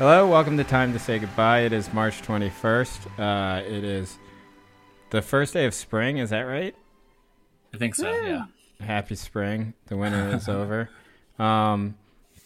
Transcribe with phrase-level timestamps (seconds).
[0.00, 1.60] Hello, welcome to Time to Say Goodbye.
[1.60, 3.18] It is March 21st.
[3.18, 4.16] Uh, it is
[5.10, 6.74] the first day of spring, is that right?
[7.74, 8.44] I think so, yeah.
[8.80, 9.74] Happy spring.
[9.88, 10.88] The winter is over.
[11.38, 11.96] Um,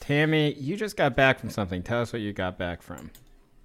[0.01, 1.85] Tammy, you just got back from something.
[1.85, 3.13] Tell us what you got back from.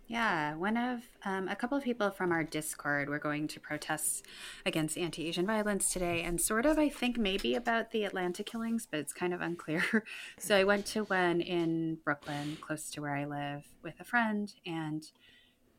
[0.09, 4.23] Yeah, one of um, a couple of people from our Discord were going to protests
[4.65, 8.87] against anti Asian violence today, and sort of, I think, maybe about the Atlanta killings,
[8.89, 10.03] but it's kind of unclear.
[10.39, 14.51] so I went to one in Brooklyn, close to where I live, with a friend,
[14.65, 15.03] and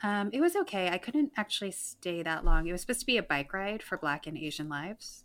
[0.01, 0.91] um, it was okay.
[0.91, 2.69] I couldn't actually stay that long.
[2.69, 5.25] It was supposed to be a bike ride for Black and Asian lives.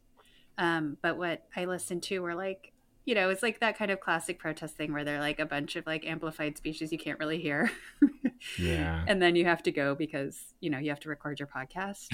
[0.57, 2.73] Um, but what I listened to were like
[3.05, 5.75] you know, it's like that kind of classic protest thing where they're like a bunch
[5.75, 7.71] of like amplified speeches you can't really hear.
[8.59, 9.03] yeah.
[9.07, 12.07] And then you have to go because, you know, you have to record your podcast.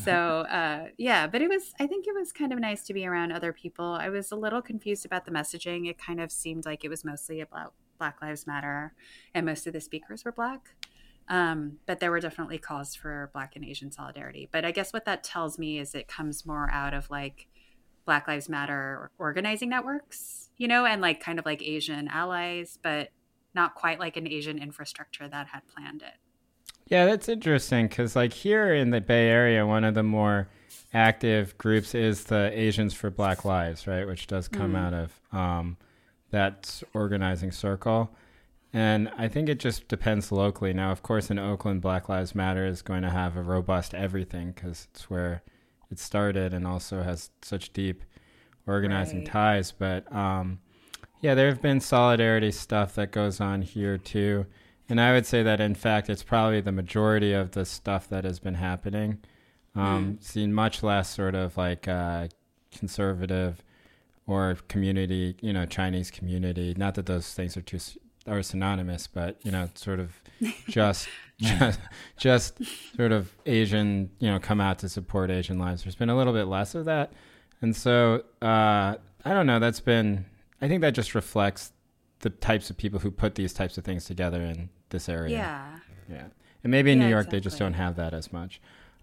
[0.04, 3.06] so, uh, yeah, but it was, I think it was kind of nice to be
[3.06, 3.84] around other people.
[3.84, 5.88] I was a little confused about the messaging.
[5.88, 8.92] It kind of seemed like it was mostly about Black Lives Matter
[9.34, 10.74] and most of the speakers were Black.
[11.28, 14.48] Um, but there were definitely calls for Black and Asian solidarity.
[14.50, 17.46] But I guess what that tells me is it comes more out of like,
[18.04, 23.10] Black Lives Matter organizing networks, you know, and like kind of like Asian allies, but
[23.54, 26.14] not quite like an Asian infrastructure that had planned it.
[26.86, 30.48] Yeah, that's interesting because, like, here in the Bay Area, one of the more
[30.92, 34.06] active groups is the Asians for Black Lives, right?
[34.06, 34.78] Which does come mm.
[34.78, 35.76] out of um,
[36.30, 38.14] that organizing circle.
[38.72, 40.74] And I think it just depends locally.
[40.74, 44.52] Now, of course, in Oakland, Black Lives Matter is going to have a robust everything
[44.52, 45.42] because it's where
[45.94, 48.02] it started and also has such deep
[48.66, 49.28] organizing right.
[49.28, 49.70] ties.
[49.70, 50.58] But um,
[51.20, 54.46] yeah, there have been solidarity stuff that goes on here too.
[54.88, 58.24] And I would say that in fact, it's probably the majority of the stuff that
[58.24, 59.18] has been happening.
[59.76, 60.22] Um, mm.
[60.22, 62.28] Seen much less sort of like uh,
[62.76, 63.62] conservative
[64.26, 66.74] or community, you know, Chinese community.
[66.76, 67.78] Not that those things are too
[68.26, 70.20] are synonymous, but you know, sort of
[70.68, 71.08] just
[71.38, 71.80] just,
[72.16, 72.60] just
[72.96, 75.82] sort of Asian, you know, come out to support Asian lives.
[75.84, 77.12] There's been a little bit less of that,
[77.60, 79.58] and so uh, I don't know.
[79.58, 80.26] That's been.
[80.60, 81.72] I think that just reflects
[82.20, 85.36] the types of people who put these types of things together in this area.
[85.36, 85.78] Yeah.
[86.10, 86.26] Yeah.
[86.62, 87.38] And maybe in yeah, New York exactly.
[87.38, 88.60] they just don't have that as much.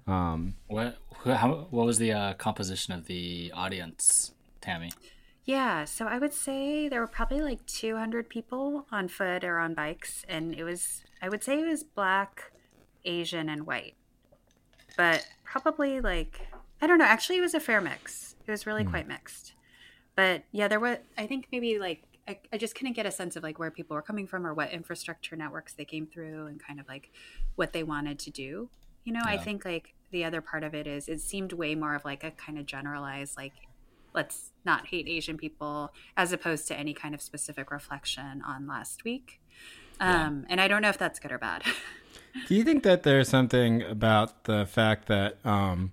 [0.07, 4.91] Um, what how, what was the uh, composition of the audience, Tammy?
[5.43, 9.73] Yeah, so I would say there were probably like 200 people on foot or on
[9.73, 12.51] bikes, and it was, I would say it was black,
[13.05, 13.95] Asian, and white.
[14.97, 16.47] But probably like,
[16.81, 18.35] I don't know, actually, it was a fair mix.
[18.45, 18.89] It was really mm.
[18.89, 19.53] quite mixed.
[20.15, 23.35] But yeah, there was, I think maybe like, I, I just couldn't get a sense
[23.35, 26.61] of like where people were coming from or what infrastructure networks they came through and
[26.61, 27.09] kind of like
[27.55, 28.69] what they wanted to do.
[29.05, 29.31] You know, yeah.
[29.31, 32.23] I think like the other part of it is it seemed way more of like
[32.23, 33.53] a kind of generalized like
[34.13, 39.03] let's not hate Asian people, as opposed to any kind of specific reflection on last
[39.03, 39.41] week.
[39.99, 40.51] Um, yeah.
[40.51, 41.63] And I don't know if that's good or bad.
[42.47, 45.91] Do you think that there's something about the fact that, um,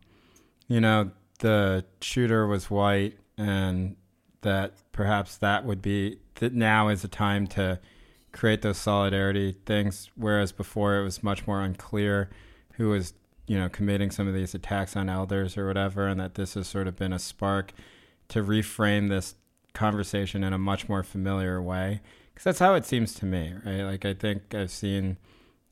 [0.69, 3.97] you know, the shooter was white and
[4.43, 7.81] that perhaps that would be that now is a time to
[8.33, 12.31] create those solidarity things, whereas before it was much more unclear
[12.75, 13.15] who was,
[13.47, 16.69] you know, committing some of these attacks on elders or whatever, and that this has
[16.69, 17.73] sort of been a spark
[18.28, 19.34] to reframe this
[19.72, 22.00] conversation in a much more familiar way
[22.33, 23.83] because that's how it seems to me right?
[23.83, 25.16] Like i think i've seen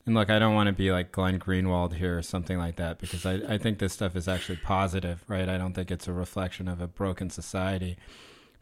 [0.05, 2.99] and look i don't want to be like glenn greenwald here or something like that
[2.99, 5.49] because I, I think this stuff is actually positive right?
[5.49, 7.97] I don't think it's a reflection of a broken society.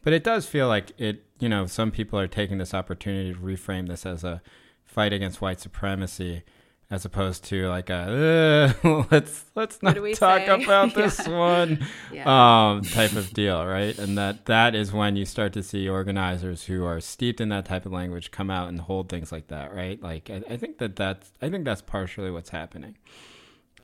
[0.03, 3.39] But it does feel like it you know some people are taking this opportunity to
[3.39, 4.41] reframe this as a
[4.83, 6.43] fight against white supremacy
[6.91, 8.75] as opposed to like a
[9.11, 10.63] let's let's not talk say?
[10.63, 11.37] about this yeah.
[11.37, 12.73] one yeah.
[12.73, 13.97] um, type of deal, right?
[13.97, 17.65] And that that is when you start to see organizers who are steeped in that
[17.65, 20.01] type of language come out and hold things like that, right?
[20.01, 22.97] Like I, I think that that's I think that's partially what's happening.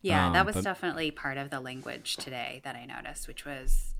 [0.03, 3.45] Yeah, um, that was but, definitely part of the language today that I noticed, which
[3.45, 3.93] was,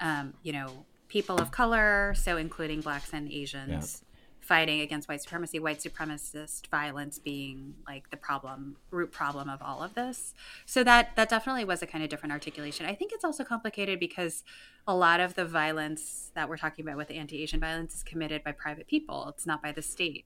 [0.00, 4.02] um, you know, people of color, so including blacks and Asians
[4.46, 9.82] fighting against white supremacy, white supremacist violence being like the problem, root problem of all
[9.82, 10.34] of this.
[10.64, 12.86] So that that definitely was a kind of different articulation.
[12.86, 14.44] I think it's also complicated because
[14.86, 18.52] a lot of the violence that we're talking about with anti-Asian violence is committed by
[18.52, 19.28] private people.
[19.28, 20.24] It's not by the state.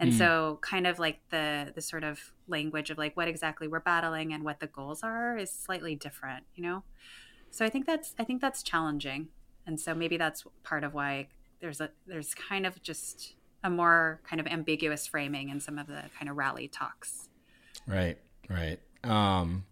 [0.00, 0.18] And mm.
[0.18, 4.32] so kind of like the the sort of language of like what exactly we're battling
[4.32, 6.82] and what the goals are is slightly different, you know?
[7.50, 9.28] So I think that's I think that's challenging.
[9.66, 11.28] And so maybe that's part of why
[11.60, 15.86] there's a there's kind of just a more kind of ambiguous framing in some of
[15.86, 17.28] the kind of rally talks.
[17.86, 18.18] Right,
[18.48, 18.78] right.
[19.04, 19.64] Um,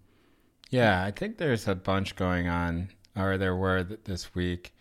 [0.71, 4.75] yeah, I think there's a bunch going on, or there were this week,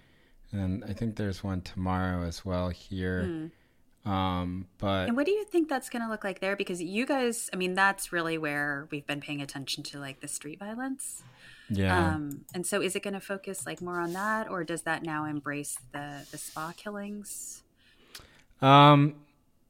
[0.51, 3.49] and I think there's one tomorrow as well here.
[4.05, 6.55] Um, but and what do you think that's going to look like there?
[6.55, 10.29] Because you guys, I mean, that's really where we've been paying attention to like the
[10.29, 11.23] street violence.
[11.69, 12.13] Yeah.
[12.13, 15.03] Um, and so is it going to focus like more on that, or does that
[15.03, 17.63] now embrace the the spa killings?
[18.61, 19.15] Um,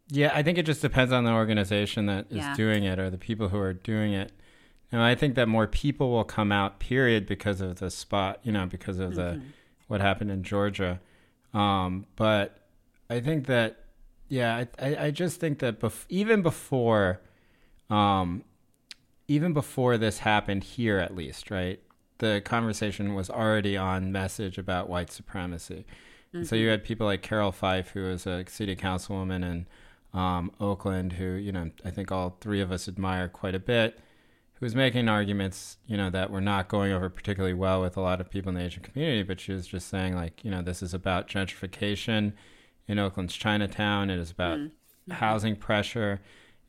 [0.10, 2.56] yeah, I think it just depends on the organization that is Yeah.
[2.56, 4.32] doing it or the people who are doing it.
[4.92, 8.52] And I think that more people will come out, period, because of the spot, you
[8.54, 9.42] know, because of the
[9.88, 11.00] what happened in Georgia.
[11.54, 12.68] Um, but
[13.10, 13.84] I think that,
[14.30, 17.20] yeah, I, I, I just think that bef- even before,
[17.90, 18.44] um,
[19.28, 21.80] even before this happened here, at least, right?
[22.20, 25.86] The conversation was already on message about white supremacy.
[26.34, 29.68] And So you had people like Carol Fife, who was a city councilwoman in
[30.20, 34.00] um, Oakland, who you know I think all three of us admire quite a bit,
[34.56, 38.02] who was making arguments you know that were not going over particularly well with a
[38.02, 40.62] lot of people in the Asian community, but she was just saying like you know
[40.62, 42.34] this is about gentrification
[42.88, 44.10] in Oakland's Chinatown.
[44.10, 44.62] It is about
[45.10, 46.22] housing pressure.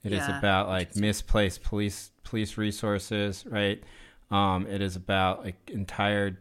[0.05, 3.83] It is Yeah, about like misplaced police police resources, right?
[4.31, 6.39] Um, it is about like entire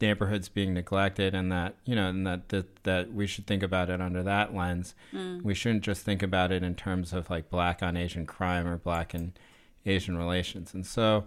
[0.00, 3.88] neighborhoods being neglected and that you know and that that, that we should think about
[3.90, 4.94] it under that lens.
[5.12, 5.42] Mm.
[5.42, 8.76] We shouldn't just think about it in terms of like black on asian crime or
[8.76, 9.32] black and
[9.84, 10.74] asian relations.
[10.74, 11.24] And so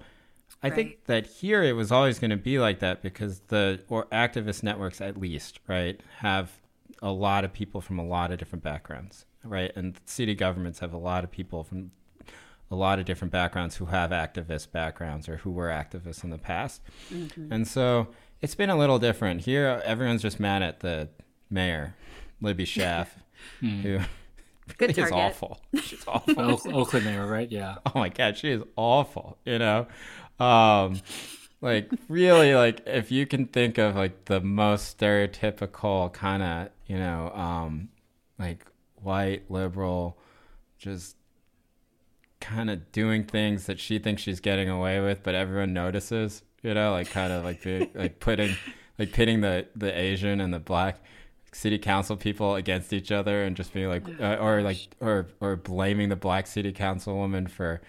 [0.62, 0.75] i Right.
[0.75, 4.63] think that here it was always going to be like that because the or activist
[4.63, 6.60] networks at least right have
[7.01, 9.72] a lot of people from a lot of different backgrounds right?
[9.75, 11.92] And city governments have a lot of people from
[12.72, 16.38] a lot of different backgrounds who have activist backgrounds or who were activists in the
[16.38, 16.81] past.
[17.12, 17.51] Mm-hmm.
[17.51, 18.10] And so
[18.41, 19.41] it's been a little different.
[19.41, 21.09] Here, everyone's just mad at the
[21.50, 21.95] mayor,
[22.41, 23.07] Libby Schaaf,
[23.59, 24.00] who
[24.77, 25.59] Good really is awful.
[25.81, 26.59] She's awful.
[26.74, 27.51] Oakland mayor, right?
[27.51, 27.75] Yeah.
[27.86, 29.88] oh my God, she is awful, you know?
[30.39, 31.01] Um,
[31.62, 36.97] like, really, like, if you can think of, like, the most stereotypical kind of, you
[36.97, 37.89] know, um,
[38.38, 38.65] like,
[38.95, 40.18] white, liberal,
[40.77, 41.15] just
[42.39, 46.44] kind of doing things that she thinks she's getting away with, but everyone notices.
[46.62, 48.56] You know, like kind of like be, like putting
[48.98, 51.02] like pitting the the Asian and the black
[51.52, 55.56] city council people against each other and just being like uh, or like or or
[55.56, 57.82] blaming the black city councilwoman for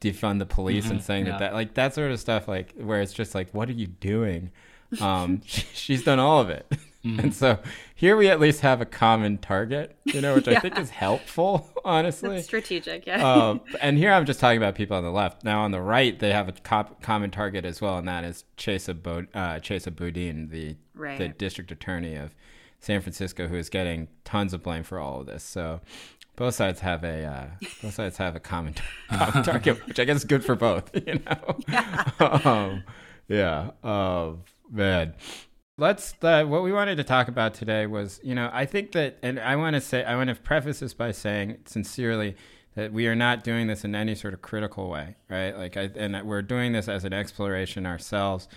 [0.00, 1.32] defund the police and saying yeah.
[1.32, 3.86] that that like that sort of stuff like where it's just like what are you
[3.86, 4.50] doing?
[5.00, 6.64] Um she, she's done all of it
[7.18, 7.58] and so
[7.94, 11.68] here we at least have a common target you know which i think is helpful
[11.84, 13.22] honestly That's strategic, yeah.
[13.22, 15.44] um, and here I'm just talking about people on the left.
[15.44, 18.44] Now on the right, they have a cop- common target as well, and that is
[18.56, 21.16] Chesa, Bo- uh, Chesa Boudin, the Right.
[21.18, 22.34] the district attorney of
[22.80, 25.44] San Francisco, who is getting tons of blame for all of this.
[25.44, 25.80] So
[26.34, 27.46] both sides have a uh,
[27.82, 28.74] both sides have a common,
[29.08, 30.90] common target, which I guess is good for both.
[31.06, 31.56] You know,
[32.18, 32.82] um,
[33.28, 33.70] yeah.
[33.84, 35.14] Um, man.
[35.78, 36.14] Let's.
[36.22, 39.38] Uh, what we wanted to talk about today was, you know, I think that, and
[39.38, 42.34] I want to say, I want to preface this by saying sincerely
[42.76, 45.56] that we are not doing this in any sort of critical way, right?
[45.56, 48.48] Like, I, and that we're doing this as an exploration ourselves.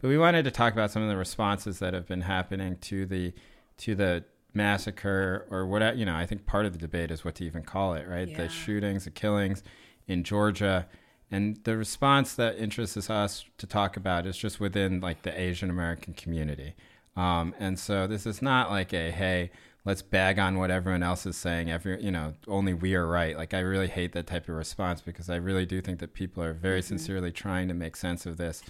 [0.00, 3.06] But we wanted to talk about some of the responses that have been happening to
[3.06, 3.32] the
[3.78, 6.14] to the massacre or what you know.
[6.14, 8.28] I think part of the debate is what to even call it, right?
[8.28, 8.36] Yeah.
[8.36, 9.62] The shootings, the killings
[10.06, 10.86] in Georgia,
[11.30, 15.70] and the response that interests us to talk about is just within like the Asian
[15.70, 16.74] American community.
[17.16, 19.50] Um, and so this is not like a hey,
[19.84, 21.70] let's bag on what everyone else is saying.
[21.70, 23.36] Every you know, only we are right.
[23.36, 26.42] Like I really hate that type of response because I really do think that people
[26.42, 28.62] are very sincerely trying to make sense of this,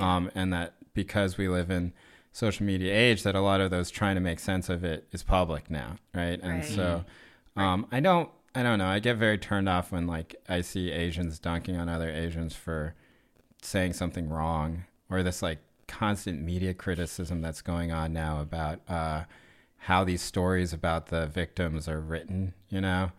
[0.00, 1.92] um, and that because we live in
[2.32, 5.22] social media age, that a lot of those trying to make sense of it is
[5.22, 6.40] public now, right?
[6.42, 6.64] And Right.
[6.64, 7.04] so
[7.56, 8.86] um, I don't, I don't know.
[8.86, 12.94] I get very turned off when like I see Asians dunking on other Asians for
[13.62, 15.58] saying something wrong, or this like
[15.88, 19.24] constant media criticism that's going on now about uh,
[19.78, 22.54] how these stories about the victims are written.
[22.68, 23.10] You know,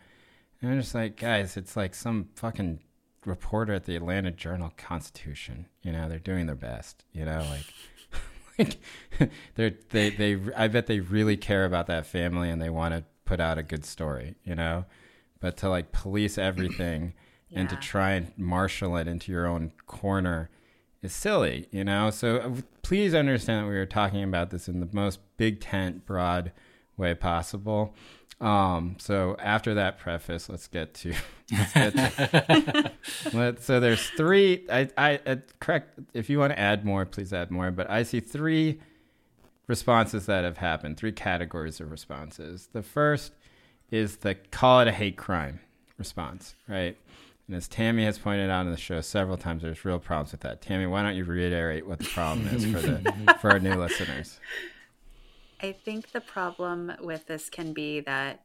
[0.61, 2.79] and I'm just like, guys, it's like some fucking
[3.25, 5.65] reporter at the Atlanta Journal Constitution.
[5.81, 7.03] You know, they're doing their best.
[7.11, 7.65] You know, like.
[8.57, 8.77] like
[9.55, 13.03] they're they they I bet they really care about that family and they want to
[13.25, 14.85] put out a good story, you know.
[15.39, 17.13] But to like police everything
[17.53, 20.49] and to try and marshal it into your own corner
[21.01, 22.09] is silly, you know.
[22.09, 26.05] So uh, please understand that we are talking about this in the most big tent,
[26.05, 26.51] broad
[26.97, 27.93] way possible.
[28.41, 31.13] Um, so after that preface, let's get to
[31.51, 32.91] let's get to
[33.33, 34.65] let, so there's three.
[34.69, 35.99] I, I uh, correct.
[36.13, 37.71] If you want to add more, please add more.
[37.71, 38.81] But I see three
[39.67, 40.97] responses that have happened.
[40.97, 42.67] Three categories of responses.
[42.73, 43.33] The first
[43.91, 45.59] is the call it a hate crime
[45.97, 46.97] response, right?
[47.47, 50.41] And as Tammy has pointed out in the show several times, there's real problems with
[50.41, 50.61] that.
[50.61, 54.39] Tammy, why don't you reiterate what the problem is for the for our new listeners?
[55.61, 58.41] I think the problem with this can be that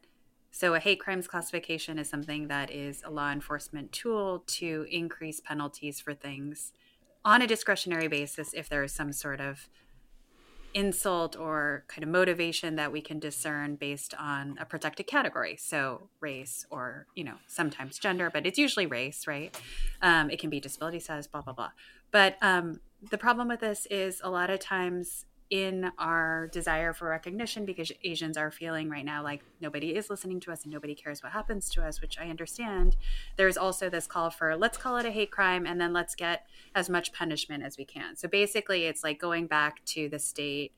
[0.53, 5.39] So, a hate crimes classification is something that is a law enforcement tool to increase
[5.39, 6.73] penalties for things
[7.23, 9.69] on a discretionary basis if there is some sort of
[10.73, 15.57] insult or kind of motivation that we can discern based on a protected category.
[15.57, 19.57] So race or you know sometimes gender but it's usually race right?
[20.01, 21.71] Um, it can be disability status blah blah blah.
[22.11, 27.09] But um, the problem with this is a lot of times in our desire for
[27.09, 30.95] recognition because Asians are feeling right now like nobody is listening to us and nobody
[30.95, 32.95] cares what happens to us, which I understand.
[33.35, 36.47] There's also this call for let's call it a hate crime and then let's get
[36.73, 38.15] as much punishment as we can.
[38.15, 40.71] So basically, it's like going back to the state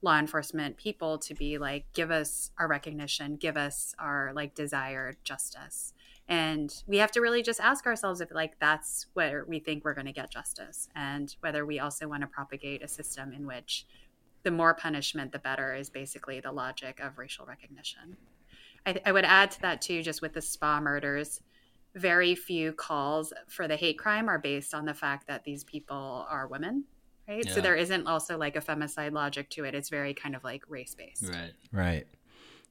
[0.00, 5.16] law enforcement people to be like, give us our recognition, give us our like desired
[5.24, 5.92] justice.
[6.28, 9.94] And we have to really just ask ourselves if like that's where we think we're
[9.94, 13.84] going to get justice and whether we also want to propagate a system in which
[14.42, 18.16] the more punishment, the better is basically the logic of racial recognition.
[18.86, 21.42] I, I, would add to that too, just with the spa murders,
[21.94, 26.26] very few calls for the hate crime are based on the fact that these people
[26.28, 26.84] are women,
[27.28, 27.44] right?
[27.44, 27.52] Yeah.
[27.52, 29.74] So there isn't also like a femicide logic to it.
[29.74, 31.28] It's very kind of like race based.
[31.28, 31.52] Right.
[31.72, 32.06] Right.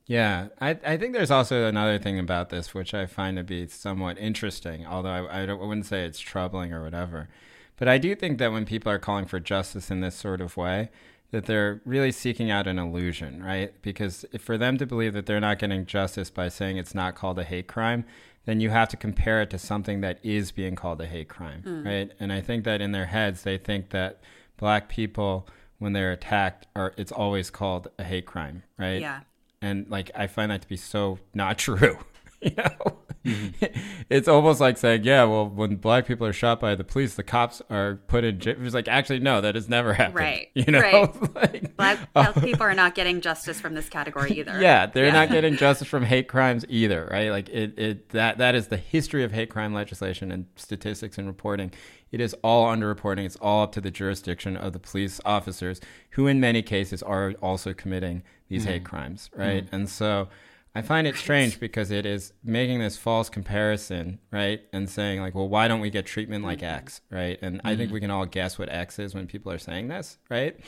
[0.10, 3.68] Yeah, I, I think there's also another thing about this which I find to be
[3.68, 7.30] somewhat interesting, although I, I, I wouldn't say it's troubling or whatever.
[7.78, 10.58] But I do think that when people are calling for justice in this sort of
[10.58, 10.90] way,
[11.32, 13.74] that they're really seeking out an illusion, right?
[13.82, 17.38] Because for them to believe that they're not getting justice by saying it's not called
[17.38, 18.04] a hate crime,
[18.46, 21.62] then you have to compare it to something that is being called a hate crime,
[21.64, 21.86] mm.
[21.86, 22.12] right?
[22.20, 24.22] And I think that in their heads, they think that
[24.58, 29.02] black people, when they're attacked, are it's always called a hate crime, right?
[29.02, 29.20] Yeah.
[29.62, 32.00] And like I find that to be so not true.
[32.42, 33.80] you know mm-hmm.
[34.10, 37.24] it's almost like saying yeah well when black people are shot by the police the
[37.24, 40.66] cops are put in jail it's like actually no that has never happened right you
[40.66, 41.36] know right.
[41.36, 45.08] like, black, black uh, people are not getting justice from this category either yeah they're
[45.08, 45.12] yeah.
[45.12, 48.78] not getting justice from hate crimes either right like it, it that that is the
[48.78, 51.72] history of hate crime legislation and statistics and reporting
[52.12, 53.26] it is all underreporting.
[53.26, 55.80] It's all up to the jurisdiction of the police officers,
[56.12, 58.72] who in many cases are also committing these mm-hmm.
[58.72, 59.66] hate crimes, right?
[59.66, 59.76] Mm-hmm.
[59.76, 60.28] And so
[60.76, 64.62] I find it strange because it is making this false comparison, right?
[64.72, 67.40] And saying like, well, why don't we get treatment like X, right?
[67.42, 67.68] And mm-hmm.
[67.68, 67.96] I think mm-hmm.
[67.96, 70.60] we can all guess what X is when people are saying this, right?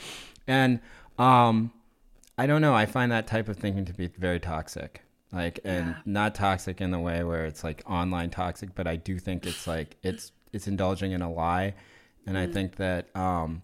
[0.46, 0.80] And
[1.18, 1.72] um,
[2.36, 2.74] I don't know.
[2.74, 5.96] I find that type of thinking to be very toxic, like, and yeah.
[6.04, 9.66] not toxic in the way where it's like online toxic, but I do think it's
[9.66, 11.74] like it's it's indulging in a lie,
[12.26, 12.50] and mm-hmm.
[12.50, 13.62] I think that um,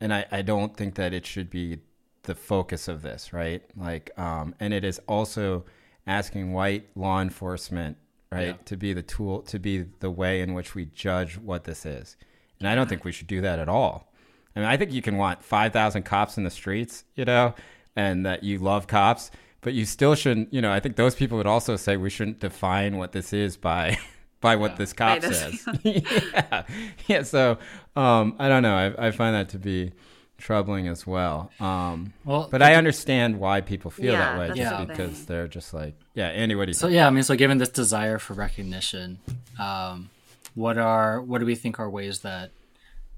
[0.00, 1.80] and I I don't think that it should be
[2.24, 3.62] the focus of this, right?
[3.76, 5.64] Like, um, and it is also
[6.06, 7.96] asking white law enforcement,
[8.30, 8.52] right, yeah.
[8.66, 12.16] to be the tool, to be the way in which we judge what this is.
[12.58, 14.12] And I don't think we should do that at all.
[14.54, 17.54] I mean, I think you can want 5,000 cops in the streets, you know,
[17.96, 21.38] and that you love cops, but you still shouldn't, you know, I think those people
[21.38, 23.98] would also say we shouldn't define what this is by.
[24.40, 24.76] by what yeah.
[24.76, 25.68] this cop says.
[25.82, 26.62] yeah.
[27.06, 27.22] Yeah.
[27.22, 27.58] So
[27.96, 28.74] um, I don't know.
[28.74, 29.92] I, I find that to be
[30.40, 31.50] troubling as well.
[31.60, 34.84] Um, well, but I understand why people feel yeah, that way, just yeah.
[34.84, 36.28] because they're just like, yeah.
[36.28, 36.74] Andy, what do you?
[36.74, 36.96] So think?
[36.96, 39.18] yeah, I mean, so given this desire for recognition,
[39.58, 40.10] um,
[40.54, 42.50] what are what do we think are ways that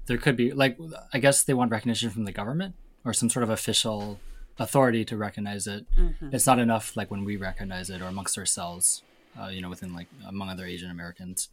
[0.05, 0.77] there could be like?
[1.13, 2.75] I guess they want recognition from the government
[3.05, 4.19] or some sort of official
[4.59, 5.85] authority to recognize it.
[5.97, 6.29] Mm-hmm.
[6.33, 9.01] It's not enough like when we recognize it or amongst ourselves,
[9.39, 11.49] uh, you know, within like among other Asian Americans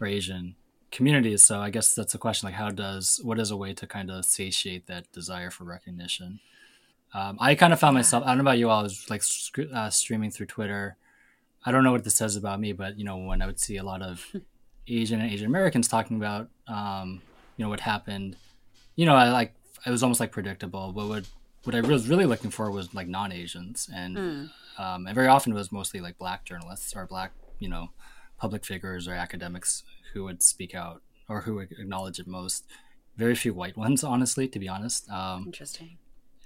[0.00, 0.56] or Asian
[0.94, 1.42] communities.
[1.44, 4.10] So I guess that's a question like how does what is a way to kind
[4.10, 6.40] of satiate that desire for recognition?
[7.12, 8.24] Um, I kind of found myself.
[8.24, 8.80] I don't know about you all.
[8.80, 9.22] I was like
[9.72, 10.96] uh, streaming through Twitter.
[11.66, 13.76] I don't know what this says about me, but you know when I would see
[13.76, 14.24] a lot of
[14.88, 17.22] Asian and Asian Americans talking about um,
[17.56, 18.36] you know what happened,
[18.96, 20.92] you know I like it was almost like predictable.
[20.92, 21.24] But what
[21.64, 24.50] what I was really looking for was like non Asians, and mm.
[24.78, 27.90] um, and very often it was mostly like black journalists or black you know
[28.38, 29.84] public figures or academics
[30.14, 32.64] who would speak out or who would acknowledge it most.
[33.16, 35.08] Very few white ones, honestly, to be honest.
[35.10, 35.98] Um, Interesting.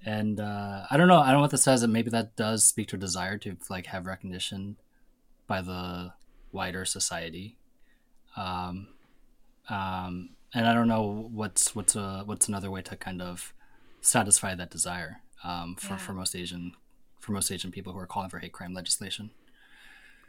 [0.05, 1.21] And uh, I don't know.
[1.21, 1.81] I don't know what this says.
[1.81, 4.77] That maybe that does speak to a desire to like have recognition
[5.47, 6.13] by the
[6.53, 7.57] wider society.
[8.37, 8.89] Um,
[9.69, 13.53] um, and I don't know what's what's a what's another way to kind of
[14.01, 15.97] satisfy that desire um, for, yeah.
[15.97, 16.75] for most Asian
[17.19, 19.31] for most Asian people who are calling for hate crime legislation.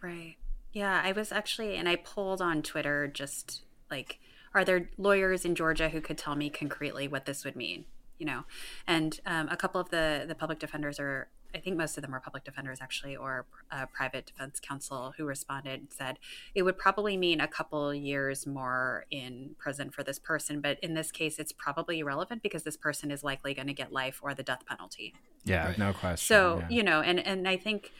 [0.01, 0.35] Right.
[0.71, 4.19] Yeah, I was actually, and I pulled on Twitter just like,
[4.53, 7.85] are there lawyers in Georgia who could tell me concretely what this would mean?
[8.17, 8.43] You know,
[8.85, 12.13] and um, a couple of the the public defenders are, I think most of them
[12.13, 16.19] are public defenders actually, or a private defense counsel who responded said
[16.53, 20.95] it would probably mean a couple years more in prison for this person, but in
[20.95, 24.33] this case, it's probably irrelevant because this person is likely going to get life or
[24.33, 25.13] the death penalty.
[25.45, 25.77] Yeah, right.
[25.77, 26.17] no question.
[26.17, 26.67] So yeah.
[26.69, 27.93] you know, and and I think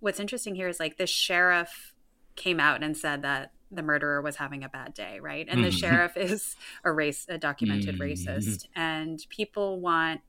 [0.00, 1.91] what's interesting here is like the sheriff
[2.36, 5.46] came out and said that the murderer was having a bad day, right?
[5.48, 5.64] And mm-hmm.
[5.64, 8.02] the sheriff is a race, a documented mm-hmm.
[8.02, 10.20] racist, and people want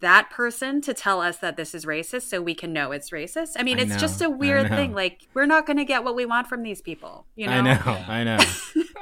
[0.00, 3.56] that person to tell us that this is racist so we can know it's racist.
[3.58, 4.92] I mean, I it's know, just a weird thing.
[4.92, 7.52] Like we're not going to get what we want from these people, you know?
[7.52, 8.04] I know.
[8.08, 8.38] I know.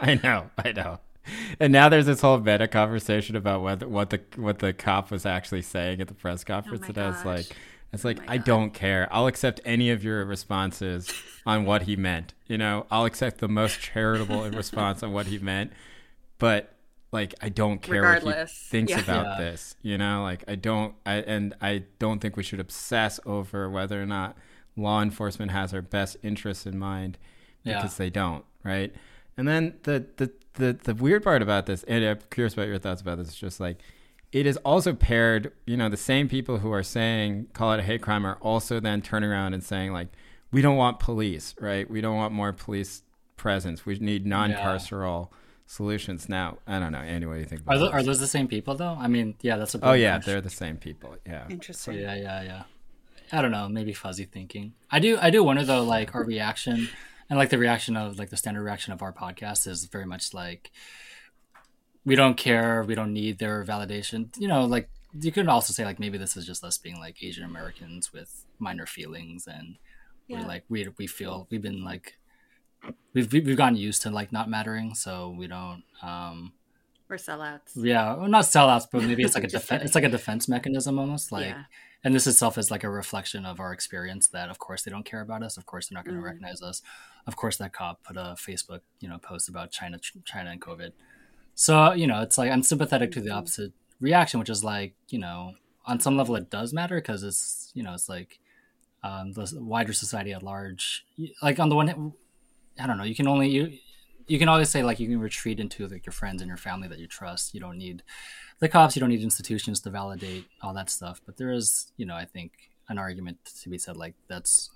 [0.00, 0.50] I know.
[0.59, 1.00] I know.
[1.59, 5.25] And now there's this whole meta conversation about whether what the what the cop was
[5.25, 7.57] actually saying at the press conference, oh and I was like,
[7.95, 9.09] it's like, oh I don't care.
[9.11, 11.13] I'll accept any of your responses
[11.47, 12.35] on what he meant.
[12.47, 15.73] You know, I'll accept the most charitable response on what he meant.
[16.39, 16.75] But
[17.13, 18.25] like, I don't care Regardless.
[18.25, 19.01] what he thinks yeah.
[19.01, 19.45] about yeah.
[19.45, 19.77] this.
[19.83, 20.95] You know, like I don't.
[21.07, 24.37] I and I don't think we should obsess over whether or not
[24.77, 27.17] law enforcement has our best interests in mind
[27.63, 28.05] because yeah.
[28.05, 28.45] they don't.
[28.63, 28.93] Right.
[29.37, 32.79] And then the, the the the weird part about this, and I'm curious about your
[32.79, 33.29] thoughts about this.
[33.29, 33.79] Is just like
[34.35, 37.85] it is also paired, you know, the same people who are saying call it a
[37.85, 40.09] hate crime are also then turning around and saying like,
[40.50, 41.88] we don't want police, right?
[41.88, 43.03] We don't want more police
[43.37, 43.87] presence.
[43.87, 45.37] We need non-carceral yeah.
[45.67, 46.29] solutions.
[46.29, 46.99] Now, I don't know.
[46.99, 47.62] Anyway, what do you think?
[47.69, 48.97] Are, those, are those the same people though?
[48.99, 49.79] I mean, yeah, that's a.
[49.85, 50.33] Oh yeah, question.
[50.33, 51.14] they're the same people.
[51.25, 51.47] Yeah.
[51.49, 51.95] Interesting.
[51.95, 52.62] So, yeah, yeah, yeah.
[53.31, 53.69] I don't know.
[53.69, 54.75] Maybe fuzzy thinking.
[54.91, 55.17] I do.
[55.21, 56.88] I do wonder though, like our reaction,
[57.31, 60.35] and like the reaction of like the standard reaction of our podcast is very much
[60.35, 60.73] like
[62.04, 64.28] we don't care, we don't need their validation.
[64.38, 67.23] You know, like you can also say like maybe this is just us being like
[67.23, 69.76] Asian Americans with minor feelings and
[70.26, 70.40] yeah.
[70.40, 72.18] we're like we we feel we've been like
[73.12, 76.52] we've we've gotten used to like not mattering, so we don't um
[77.08, 77.73] we're sellouts.
[77.76, 79.84] Yeah, well, not sellouts, but maybe it's like a defense.
[79.84, 81.30] It's like a defense mechanism almost.
[81.32, 81.64] Like, yeah.
[82.02, 84.28] and this itself is like a reflection of our experience.
[84.28, 85.56] That of course they don't care about us.
[85.56, 86.26] Of course they're not going to mm-hmm.
[86.26, 86.82] recognize us.
[87.26, 90.92] Of course that cop put a Facebook, you know, post about China, China and COVID.
[91.54, 95.18] So, you know, it's like I'm sympathetic to the opposite reaction, which is like, you
[95.18, 95.54] know,
[95.87, 98.38] on some level it does matter because it's, you know, it's like
[99.02, 101.04] um, the wider society at large.
[101.42, 102.12] Like on the one hand,
[102.78, 103.73] I don't know, you can only, you,
[104.26, 106.88] you can always say like you can retreat into like your friends and your family
[106.88, 107.54] that you trust.
[107.54, 108.02] You don't need
[108.58, 111.21] the cops, you don't need institutions to validate all that stuff.
[111.25, 112.52] But there is, you know, I think
[112.88, 114.71] an argument to be said like that's,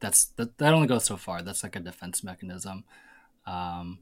[0.00, 1.42] that's, that, that only goes so far.
[1.42, 2.84] That's like a defense mechanism.
[3.46, 4.00] Um,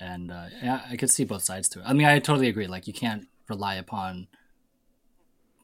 [0.00, 1.84] and uh, yeah, I could see both sides to it.
[1.86, 2.66] I mean, I totally agree.
[2.66, 4.28] Like, you can't rely upon,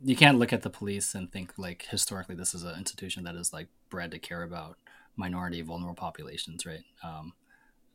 [0.02, 3.34] you can't look at the police and think like historically this is an institution that
[3.34, 4.76] is like bred to care about
[5.16, 6.84] minority, vulnerable populations, right?
[7.02, 7.32] Um,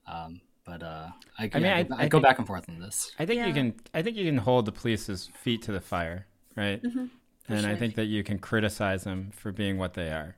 [0.08, 2.80] um, but uh, I, I mean, I, I, I go think, back and forth on
[2.80, 3.12] this.
[3.19, 3.47] I think yeah.
[3.47, 3.73] you can.
[3.93, 6.82] I think you can hold the police's feet to the fire, right?
[6.82, 7.06] Mm-hmm,
[7.47, 7.69] and sure.
[7.69, 10.38] I think that you can criticize them for being what they are.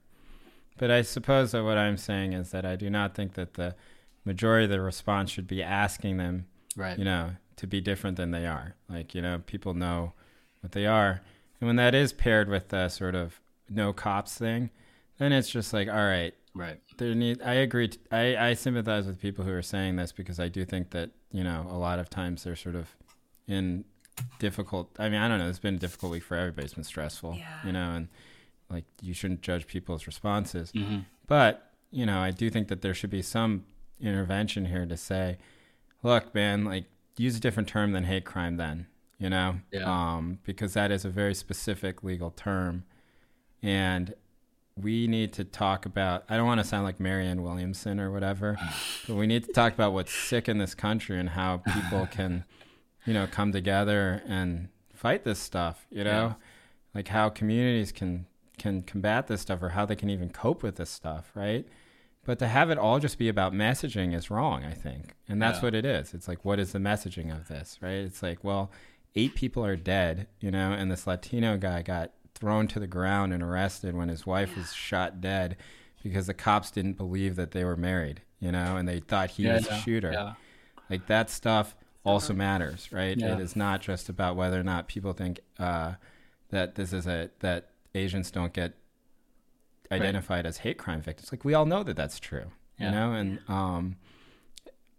[0.78, 3.76] But I suppose that what I'm saying is that I do not think that the
[4.26, 6.98] majority of the response should be asking them, right?
[6.98, 8.76] You know, to be different than they are.
[8.90, 10.14] Like you know, people know
[10.62, 11.22] what they are,
[11.60, 14.70] and when that is paired with the sort of no cops thing,
[15.18, 16.80] then it's just like, all right, right.
[16.98, 17.42] There need.
[17.42, 17.90] I agree.
[17.90, 21.12] T- I I sympathize with people who are saying this because I do think that
[21.32, 22.96] you know a lot of times they're sort of
[23.48, 23.86] in
[24.40, 24.90] difficult.
[25.00, 25.50] I mean, I don't know.
[25.50, 26.66] It's been a difficult week for everybody.
[26.66, 27.60] It's been stressful, yeah.
[27.66, 28.08] you know, and
[28.70, 30.72] like you shouldn't judge people's responses.
[30.72, 31.00] Mm-hmm.
[31.28, 33.66] But you know, I do think that there should be some
[34.04, 35.38] intervention here to say,
[36.04, 36.86] look, man, like
[37.18, 38.88] use a different term than hate crime then,
[39.18, 39.58] you know?
[39.72, 39.86] Yeah.
[39.86, 42.84] Um, because that is a very specific legal term.
[43.62, 44.14] And
[44.76, 48.58] we need to talk about I don't want to sound like Marianne Williamson or whatever,
[49.08, 52.44] but we need to talk about what's sick in this country and how people can,
[53.06, 56.10] you know, come together and fight this stuff, you know?
[56.10, 56.34] Yeah.
[56.94, 58.26] Like how communities can
[58.58, 61.66] can combat this stuff or how they can even cope with this stuff, right?
[62.26, 65.14] But to have it all just be about messaging is wrong, I think.
[65.28, 65.64] And that's yeah.
[65.64, 66.14] what it is.
[66.14, 67.92] It's like, what is the messaging of this, right?
[67.92, 68.72] It's like, well,
[69.16, 73.34] eight people are dead, you know, and this Latino guy got thrown to the ground
[73.34, 74.60] and arrested when his wife yeah.
[74.60, 75.58] was shot dead
[76.02, 79.44] because the cops didn't believe that they were married, you know, and they thought he
[79.44, 80.36] yeah, was a shooter.
[80.90, 83.18] Like that stuff also matters, right?
[83.18, 85.94] It is not just about whether or not people think uh,
[86.50, 88.74] that this is a, that Asians don't get
[89.92, 90.46] identified right.
[90.46, 91.32] as hate crime victims.
[91.32, 92.86] Like we all know that that's true, yeah.
[92.86, 93.96] you know, and um,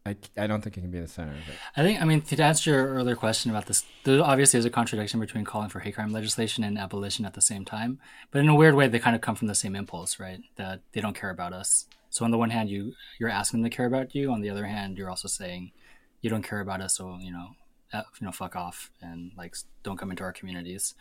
[0.07, 1.57] I, I don't think it can be the center of it.
[1.77, 4.71] I think, I mean, to answer your earlier question about this, there obviously is a
[4.71, 7.99] contradiction between calling for hate crime legislation and abolition at the same time.
[8.31, 10.41] But in a weird way, they kind of come from the same impulse, right?
[10.57, 11.87] That they don't care about us.
[12.11, 14.31] So on the one hand, you you're asking them to care about you.
[14.31, 15.73] On the other hand, you're also saying
[16.21, 17.57] you don't care about us, so you know,
[17.93, 20.95] you know, fuck off and like don't come into our communities.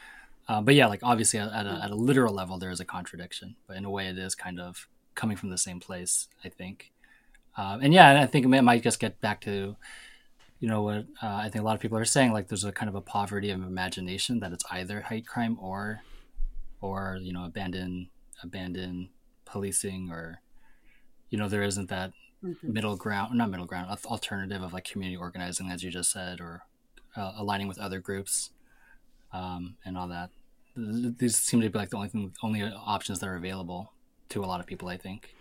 [0.48, 3.56] Uh, but yeah, like obviously at a, at a literal level, there is a contradiction,
[3.68, 6.92] but in a way, it is kind of coming from the same place, I think.
[7.58, 9.76] Uh, and yeah, I think it might just get back to,
[10.60, 12.72] you know, what uh, I think a lot of people are saying, like there's a
[12.72, 16.02] kind of a poverty of imagination that it's either hate crime or,
[16.82, 18.10] or you know, abandon
[18.44, 19.10] abandon
[19.46, 20.42] policing or
[21.30, 22.12] you know there isn't that
[22.44, 22.74] mm-hmm.
[22.74, 26.64] middle ground not middle ground alternative of like community organizing as you just said or
[27.16, 28.50] uh, aligning with other groups
[29.34, 30.30] um, and all that
[30.76, 33.92] these seem to be like the only thing, only options that are available
[34.30, 35.36] to a lot of people i think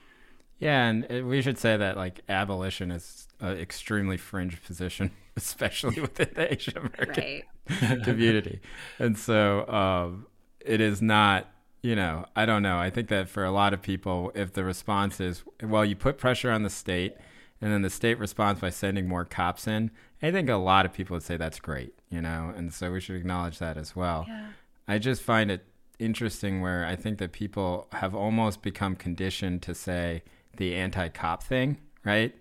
[0.59, 6.29] yeah and we should say that like abolition is an extremely fringe position especially within
[6.35, 7.43] the asian american
[7.81, 8.03] right.
[8.05, 8.61] community
[8.99, 10.27] and so um,
[10.61, 11.49] it is not
[11.83, 12.79] you know, I don't know.
[12.79, 16.17] I think that for a lot of people, if the response is, well, you put
[16.17, 17.15] pressure on the state
[17.61, 19.91] and then the state responds by sending more cops in,
[20.23, 23.01] I think a lot of people would say that's great, you know, and so we
[23.01, 24.27] should acknowledge that as well.
[24.29, 24.48] Yeah.
[24.87, 25.64] I just find it
[25.98, 30.22] interesting where I think that people have almost become conditioned to say
[30.57, 32.35] the anti cop thing, right?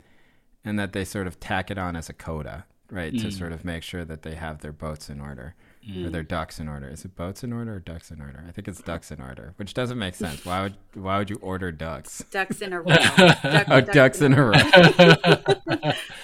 [0.66, 3.14] And that they sort of tack it on as a coda, right?
[3.14, 3.22] Mm.
[3.22, 5.56] To sort of make sure that they have their boats in order
[5.88, 6.06] mm.
[6.06, 6.88] or their ducks in order.
[6.90, 8.44] Is it boats in order or ducks in order?
[8.48, 10.46] I think it's ducks in order, which doesn't make sense.
[10.46, 12.24] Why would why would you order ducks?
[12.32, 12.96] Ducks in a row.
[12.96, 15.94] Duck, oh, ducks, ducks in, in a row.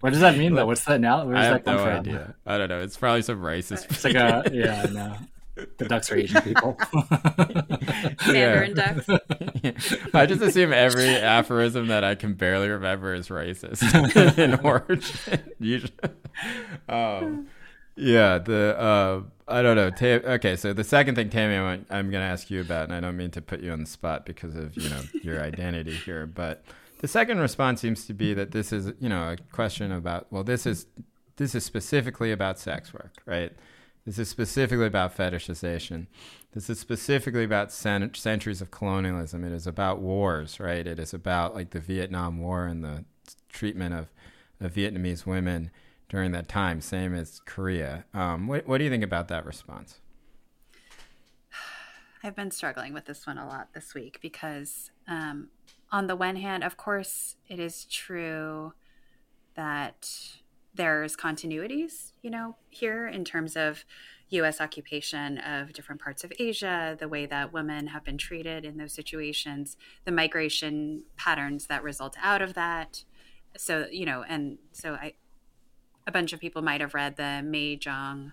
[0.00, 0.66] what does that mean though?
[0.66, 1.24] What's that now?
[1.24, 2.34] Where's I have no idea.
[2.46, 2.80] I don't know.
[2.80, 3.90] It's probably some racist.
[3.90, 5.16] It's like a yeah, no.
[5.76, 6.78] The ducks are Asian people.
[8.26, 9.08] Mandarin ducks.
[10.14, 15.52] I just assume every aphorism that I can barely remember is racist in origin.
[15.58, 15.92] Usually.
[16.88, 17.48] Um,
[17.96, 19.90] yeah, the uh, I don't know.
[19.90, 22.94] Tam- okay, so the second thing, Tammy, I'm, I'm going to ask you about, and
[22.94, 25.92] I don't mean to put you on the spot because of you know your identity
[25.92, 26.64] here, but
[27.00, 30.44] the second response seems to be that this is you know a question about well,
[30.44, 30.86] this is
[31.36, 33.52] this is specifically about sex work, right?
[34.04, 36.06] This is specifically about fetishization.
[36.52, 39.44] This is specifically about cent- centuries of colonialism.
[39.44, 40.86] It is about wars, right?
[40.86, 43.04] It is about like the Vietnam War and the
[43.48, 44.08] treatment of,
[44.60, 45.70] of Vietnamese women
[46.08, 48.04] during that time, same as Korea.
[48.12, 50.00] Um, what, what do you think about that response?
[52.22, 55.48] I've been struggling with this one a lot this week because, um,
[55.92, 58.72] on the one hand, of course, it is true
[59.54, 60.08] that
[60.74, 63.84] there's continuities, you know, here in terms of
[64.30, 64.60] U.S.
[64.60, 68.92] occupation of different parts of Asia, the way that women have been treated in those
[68.92, 73.04] situations, the migration patterns that result out of that.
[73.56, 75.14] So, you know, and so I,
[76.06, 78.32] a bunch of people might have read the May Jeong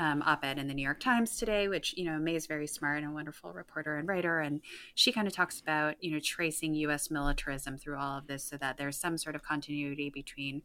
[0.00, 3.02] um, op-ed in the New York Times today, which you know May is very smart
[3.02, 4.62] and a wonderful reporter and writer, and
[4.94, 7.10] she kind of talks about you know tracing U.S.
[7.10, 10.62] militarism through all of this, so that there's some sort of continuity between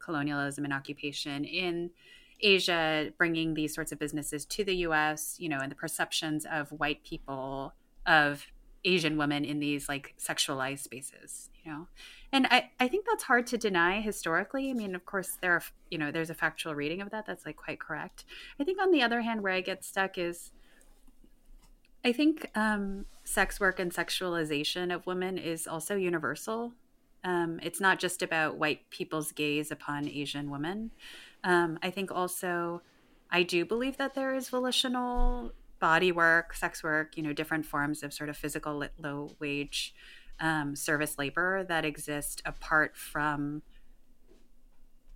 [0.00, 1.90] colonialism and occupation in
[2.40, 5.36] Asia, bringing these sorts of businesses to the U.S.
[5.38, 7.74] You know, and the perceptions of white people
[8.06, 8.44] of
[8.84, 11.48] Asian women in these like sexualized spaces.
[11.64, 11.86] You know,
[12.34, 14.68] and I, I think that's hard to deny historically.
[14.68, 17.46] I mean, of course, there are, you know, there's a factual reading of that that's
[17.46, 18.24] like quite correct.
[18.58, 20.50] I think on the other hand, where I get stuck is
[22.04, 26.72] I think um, sex work and sexualization of women is also universal.
[27.22, 30.90] Um, it's not just about white people's gaze upon Asian women.
[31.44, 32.82] Um, I think also,
[33.30, 38.02] I do believe that there is volitional body work, sex work, you know, different forms
[38.02, 39.94] of sort of physical low wage
[40.40, 43.62] um, service labor that exist apart from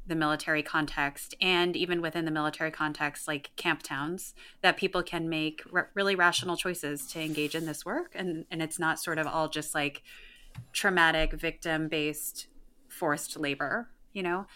[0.08, 5.28] the military context and even within the military context like camp towns that people can
[5.28, 8.12] make r- really rational choices to engage in this work.
[8.14, 10.02] And and it's not sort of all just like
[10.72, 12.48] traumatic victim based
[12.88, 14.46] forced labor you know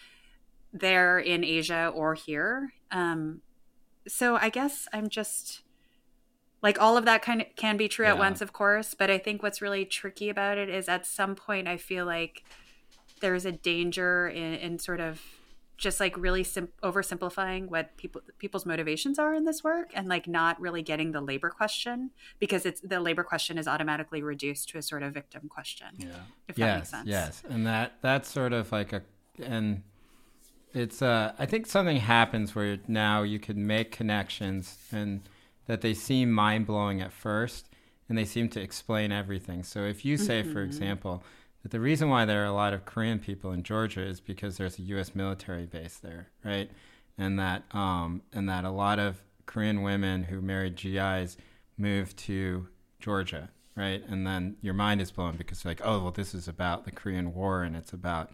[0.73, 2.73] there in asia or here.
[2.91, 3.41] Um
[4.07, 5.61] so i guess i'm just
[6.63, 8.13] like all of that kind of can be true yeah.
[8.13, 11.35] at once of course but i think what's really tricky about it is at some
[11.35, 12.43] point i feel like
[13.19, 15.21] there's a danger in, in sort of
[15.77, 20.27] just like really sim- oversimplifying what people people's motivations are in this work and like
[20.27, 24.77] not really getting the labor question because it's the labor question is automatically reduced to
[24.77, 26.07] a sort of victim question yeah.
[26.47, 27.07] if yes, that makes sense.
[27.07, 27.43] yes.
[27.49, 29.01] And that that's sort of like a
[29.41, 29.83] and
[30.73, 35.21] it's uh i think something happens where now you can make connections and
[35.65, 37.69] that they seem mind blowing at first
[38.09, 39.63] and they seem to explain everything.
[39.63, 40.53] So if you say, mm-hmm.
[40.53, 41.23] for example,
[41.61, 44.57] that the reason why there are a lot of Korean people in Georgia is because
[44.57, 45.15] there's a U.S.
[45.15, 46.69] military base there, right?
[47.17, 51.37] And that um, and that a lot of Korean women who married GIs
[51.77, 52.67] moved to
[52.99, 54.03] Georgia, right?
[54.07, 56.91] And then your mind is blown because you're like, oh, well, this is about the
[56.91, 58.31] Korean War and it's about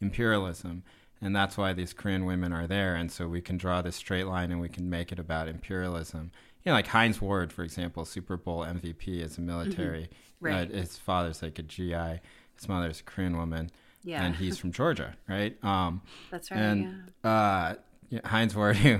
[0.00, 0.82] imperialism.
[1.20, 2.96] And that's why these Korean women are there.
[2.96, 6.32] And so we can draw this straight line and we can make it about imperialism
[6.64, 10.02] you know, like Hines Ward, for example, Super Bowl MVP as a military.
[10.02, 10.46] Mm-hmm.
[10.46, 10.70] Right.
[10.70, 12.20] Uh, his father's like a GI.
[12.56, 13.70] His mother's a Korean woman.
[14.04, 14.24] Yeah.
[14.24, 15.62] And he's from Georgia, right?
[15.64, 16.58] Um, That's right.
[16.60, 17.30] And yeah.
[17.30, 17.74] uh,
[18.24, 18.98] Hines Ward, who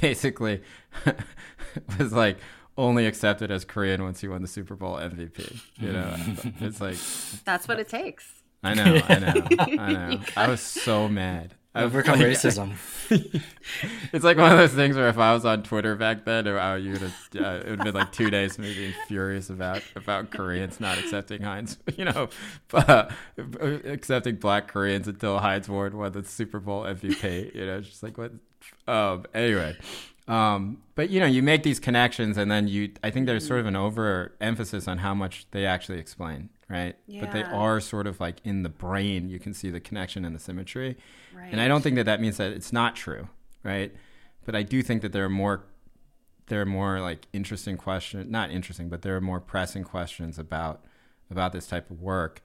[0.00, 0.62] basically
[1.98, 2.38] was like
[2.76, 5.60] only accepted as Korean once he won the Super Bowl MVP.
[5.78, 6.16] You know,
[6.60, 6.96] it's like
[7.44, 8.42] that's what it takes.
[8.62, 10.20] I know, I know, I know.
[10.36, 11.54] I was so mad.
[11.74, 12.74] Overcome like, racism.
[14.12, 16.92] it's like one of those things where if I was on Twitter back then, you
[16.92, 20.30] would have, uh, it would have been like two days me being furious about about
[20.30, 22.28] Koreans not accepting Hines, you know,
[22.72, 23.10] uh,
[23.84, 27.54] accepting Black Koreans until Hines Ward won the Super Bowl MVP.
[27.54, 28.32] You know, just like what.
[28.86, 29.24] Um.
[29.34, 29.76] Anyway,
[30.28, 30.78] um.
[30.94, 32.92] But you know, you make these connections, and then you.
[33.02, 36.96] I think there's sort of an overemphasis on how much they actually explain right?
[37.06, 37.20] Yeah.
[37.20, 39.28] But they are sort of like in the brain.
[39.28, 40.96] You can see the connection and the symmetry.
[41.34, 41.48] Right.
[41.50, 43.28] And I don't think that that means that it's not true,
[43.62, 43.92] right?
[44.44, 45.64] But I do think that there are more
[46.46, 50.84] there are more like interesting questions, not interesting, but there are more pressing questions about
[51.30, 52.42] about this type of work.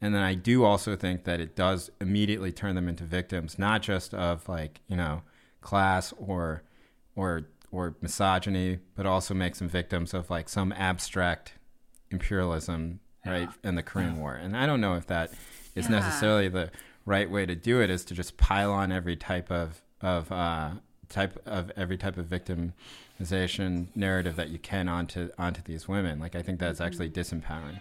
[0.00, 3.82] And then I do also think that it does immediately turn them into victims, not
[3.82, 5.22] just of like, you know,
[5.60, 6.62] class or
[7.16, 11.54] or or misogyny, but also makes them victims of like some abstract
[12.10, 14.34] imperialism right, in the Korean War.
[14.34, 15.32] And I don't know if that
[15.74, 16.70] is necessarily the
[17.04, 17.90] right way to do it.
[17.90, 20.70] Is to just pile on every type of of uh,
[21.08, 26.18] type of every type of victimization narrative that you can onto onto these women.
[26.18, 27.36] Like I think that's actually mm-hmm.
[27.36, 27.80] disempowering.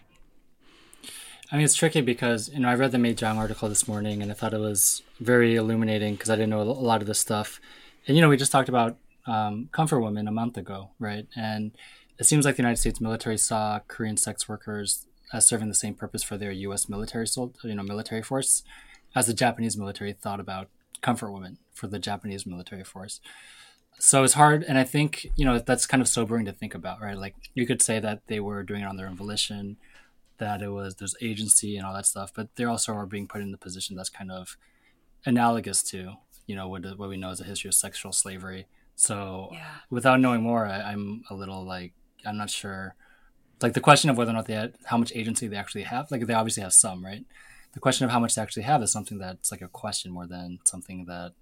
[1.52, 4.22] I mean, it's tricky because you know I read the May Jeong article this morning
[4.22, 7.20] and I thought it was very illuminating because I didn't know a lot of this
[7.20, 7.62] stuff.
[8.08, 11.28] And you know, we just talked about um, comfort women a month ago, right?
[11.36, 11.72] And
[12.20, 15.94] it seems like the United States military saw Korean sex workers as serving the same
[15.94, 16.88] purpose for their U.S.
[16.88, 17.28] military,
[17.64, 18.64] you know, military force,
[19.16, 20.70] as the Japanese military thought about
[21.02, 23.20] comfort women for the Japanese military force.
[24.00, 27.02] So it's hard, and I think you know that's kind of sobering to think about,
[27.02, 27.18] right?
[27.18, 29.78] Like you could say that they were doing it on their own volition,
[30.38, 33.42] that it was there's agency and all that stuff, but they also are being put
[33.42, 34.56] in the position that's kind of
[35.26, 36.14] analogous to
[36.46, 38.68] you know what what we know as a history of sexual slavery.
[38.96, 39.66] So yeah.
[39.90, 41.94] without knowing more, I, I'm a little like
[42.26, 42.96] I'm not sure
[43.62, 46.12] like the question of whether or not they had, how much agency they actually have
[46.12, 47.26] like they obviously have some right?
[47.74, 50.28] The question of how much they actually have is something that's like a question more
[50.28, 51.34] than something that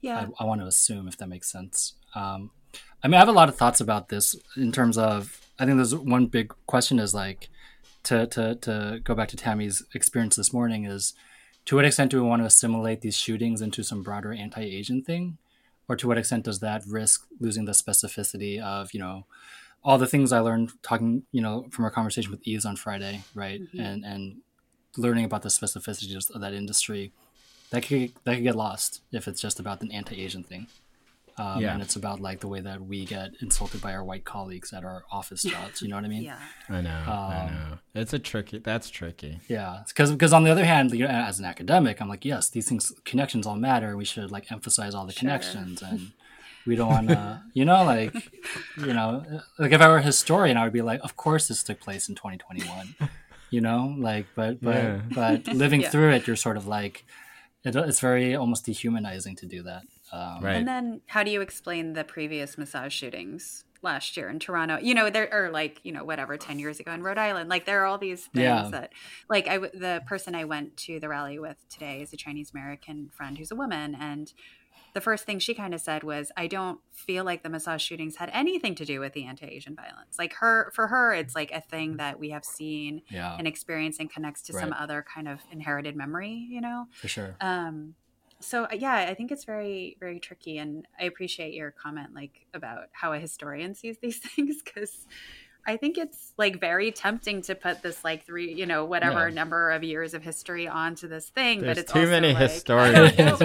[0.00, 0.26] yeah.
[0.38, 1.94] I, I want to assume if that makes sense.
[2.14, 2.50] Um,
[3.02, 5.76] i mean i have a lot of thoughts about this in terms of i think
[5.76, 7.48] there's one big question is like
[8.04, 11.14] to to to go back to tammy's experience this morning is
[11.66, 15.38] to what extent do we want to assimilate these shootings into some broader anti-asian thing?
[15.88, 19.26] Or to what extent does that risk losing the specificity of you know
[19.82, 23.22] all the things I learned talking, you know, from our conversation with Ease on Friday,
[23.34, 23.80] right, mm-hmm.
[23.80, 24.36] and and
[24.96, 27.12] learning about the specificities of that industry,
[27.70, 30.66] that could that could get lost if it's just about an anti-Asian thing.
[31.38, 31.72] Um, yeah.
[31.72, 34.84] And it's about like the way that we get insulted by our white colleagues at
[34.84, 35.80] our office jobs.
[35.80, 36.22] You know what I mean?
[36.22, 36.38] yeah.
[36.68, 36.90] I know.
[36.90, 37.78] Um, I know.
[37.94, 38.58] It's a tricky.
[38.58, 39.40] That's tricky.
[39.48, 39.82] Yeah.
[39.88, 42.68] Because because on the other hand, you know, as an academic, I'm like, yes, these
[42.68, 43.96] things connections all matter.
[43.96, 45.20] We should like emphasize all the sure.
[45.20, 46.12] connections and
[46.70, 48.14] we don't want to, you know, like,
[48.78, 49.24] you know,
[49.58, 52.08] like if I were a historian, I would be like, of course this took place
[52.08, 52.94] in 2021,
[53.50, 55.00] you know, like, but, but, yeah.
[55.12, 55.90] but living yeah.
[55.90, 57.04] through it, you're sort of like,
[57.64, 59.82] it, it's very almost dehumanizing to do that.
[60.12, 60.56] Um, right.
[60.56, 63.64] And then how do you explain the previous massage shootings?
[63.82, 64.76] last year in Toronto.
[64.76, 67.48] You know, there or like you know whatever ten years ago in Rhode Island.
[67.48, 68.68] Like there are all these things yeah.
[68.72, 68.92] that
[69.30, 73.08] like I the person I went to the rally with today is a Chinese American
[73.14, 74.34] friend who's a woman, and
[74.92, 78.16] the first thing she kind of said was, I don't feel like the massage shootings
[78.16, 80.18] had anything to do with the anti Asian violence.
[80.18, 83.36] Like her, for her, it's like a thing that we have seen yeah.
[83.38, 84.60] and experienced and connects to right.
[84.60, 86.86] some other kind of inherited memory, you know?
[86.92, 87.36] For sure.
[87.40, 87.94] Um,
[88.40, 90.58] so uh, yeah, I think it's very, very tricky.
[90.58, 95.06] And I appreciate your comment, like about how a historian sees these things, because
[95.66, 99.34] I think it's like very tempting to put this like three, you know, whatever yeah.
[99.34, 101.60] number of years of history onto this thing.
[101.60, 103.40] There's but it's too many like, historians.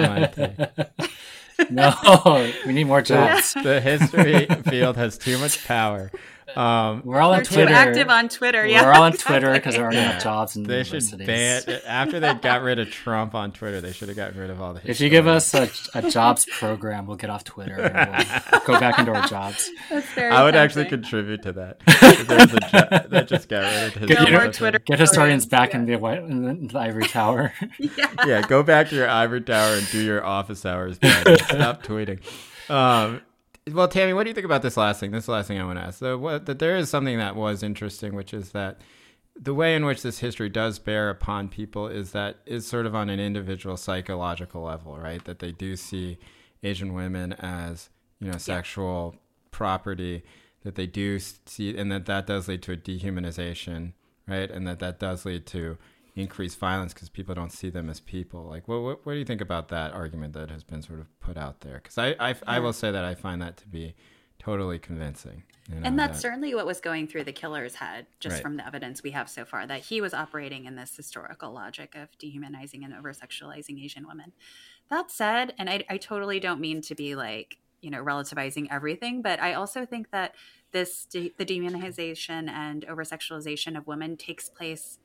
[1.70, 3.54] no, we need more jobs.
[3.54, 6.10] The history field has too much power.
[6.56, 7.72] Um, we're all on Twitter.
[7.72, 8.66] active on Twitter.
[8.66, 12.18] Yeah, we're all on Twitter because there aren't enough jobs in they should ban after
[12.18, 13.82] they got rid of Trump on Twitter.
[13.82, 14.80] They should have gotten rid of all the.
[14.84, 18.80] If you give us a, a jobs program, we'll get off Twitter and we'll go
[18.80, 19.70] back into our jobs.
[19.90, 20.82] That's very I would tempting.
[20.82, 21.80] actually contribute to that.
[21.86, 23.60] jo- that just got
[23.94, 24.78] rid of get, no Twitter.
[24.78, 25.80] Get historians back yeah.
[25.80, 27.52] in, the, in the ivory tower.
[27.78, 28.12] yeah.
[28.26, 30.96] yeah, go back to your ivory tower and do your office hours.
[30.96, 32.20] Stop tweeting.
[32.70, 33.20] Um,
[33.72, 35.10] well, Tammy, what do you think about this last thing?
[35.10, 35.98] This last thing I want to ask.
[35.98, 38.80] So, what, that there is something that was interesting, which is that
[39.38, 42.94] the way in which this history does bear upon people is that is sort of
[42.94, 45.24] on an individual psychological level, right?
[45.24, 46.18] That they do see
[46.62, 49.20] Asian women as you know sexual yeah.
[49.50, 50.22] property,
[50.62, 53.92] that they do see, and that that does lead to a dehumanization,
[54.28, 54.50] right?
[54.50, 55.76] And that that does lead to
[56.16, 58.44] increased violence because people don't see them as people.
[58.44, 61.20] Like, what, what, what do you think about that argument that has been sort of
[61.20, 61.80] put out there?
[61.82, 63.94] Because I, I, I will say that I find that to be
[64.38, 65.42] totally convincing.
[65.68, 68.42] You know, and that's that, certainly what was going through the killer's head, just right.
[68.42, 71.94] from the evidence we have so far, that he was operating in this historical logic
[71.94, 74.32] of dehumanizing and over sexualizing Asian women.
[74.88, 79.20] That said, and I, I totally don't mean to be like, you know, relativizing everything,
[79.20, 80.34] but I also think that
[80.72, 84.98] this, de- the dehumanization and over sexualization of women takes place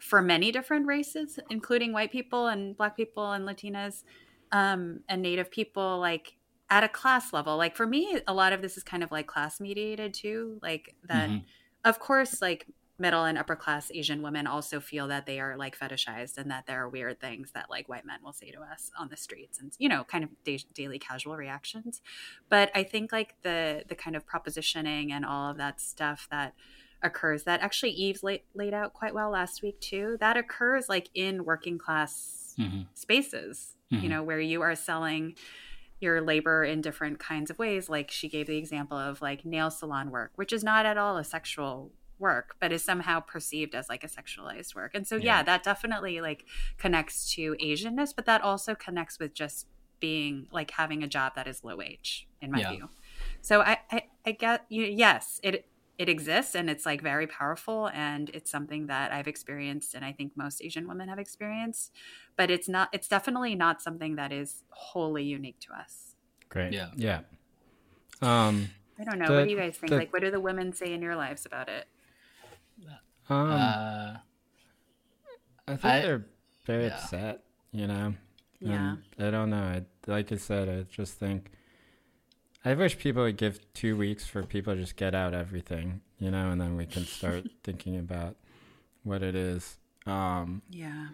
[0.00, 4.04] for many different races, including white people and black people and Latinas
[4.52, 5.98] um, and Native people.
[5.98, 6.36] Like,
[6.70, 9.26] at a class level like for me a lot of this is kind of like
[9.26, 11.44] class mediated too like that mm-hmm.
[11.84, 12.66] of course like
[12.98, 16.66] middle and upper class asian women also feel that they are like fetishized and that
[16.66, 19.58] there are weird things that like white men will say to us on the streets
[19.58, 22.00] and you know kind of da- daily casual reactions
[22.48, 26.54] but i think like the the kind of propositioning and all of that stuff that
[27.02, 31.08] occurs that actually eve's laid, laid out quite well last week too that occurs like
[31.14, 32.82] in working class mm-hmm.
[32.94, 34.02] spaces mm-hmm.
[34.02, 35.34] you know where you are selling
[36.00, 37.88] your labor in different kinds of ways.
[37.88, 41.16] Like she gave the example of like nail salon work, which is not at all
[41.18, 44.94] a sexual work, but is somehow perceived as like a sexualized work.
[44.94, 46.44] And so, yeah, yeah that definitely like
[46.78, 49.66] connects to Asianness, but that also connects with just
[50.00, 52.70] being like having a job that is low wage, in my yeah.
[52.70, 52.88] view.
[53.42, 54.84] So I, I, I get you.
[54.84, 55.66] Yes, it
[56.00, 60.12] it exists and it's like very powerful and it's something that I've experienced and I
[60.12, 61.92] think most Asian women have experienced,
[62.38, 66.14] but it's not it's definitely not something that is wholly unique to us.
[66.48, 66.72] Great.
[66.72, 66.88] Yeah.
[66.96, 67.20] Yeah.
[68.22, 69.26] Um I don't know.
[69.26, 69.90] The, what do you guys think?
[69.90, 71.86] The, like what do the women say in your lives about it?
[73.28, 74.16] Um uh,
[75.68, 76.26] I think I, they're
[76.64, 76.94] very yeah.
[76.94, 78.14] upset, you know.
[78.58, 78.96] Yeah.
[79.18, 79.64] And I don't know.
[79.64, 81.50] I, like I said, I just think
[82.64, 86.30] I wish people would give two weeks for people to just get out everything, you
[86.30, 88.36] know, and then we can start thinking about
[89.02, 89.78] what it is.
[90.06, 91.08] Um, yeah.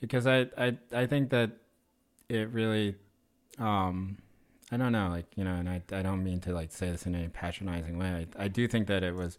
[0.00, 1.50] Because I, I, I think that
[2.28, 2.94] it really,
[3.58, 4.18] um,
[4.70, 7.04] I don't know, like, you know, and I, I don't mean to like say this
[7.04, 8.26] in any patronizing way.
[8.38, 9.38] I, I do think that it was,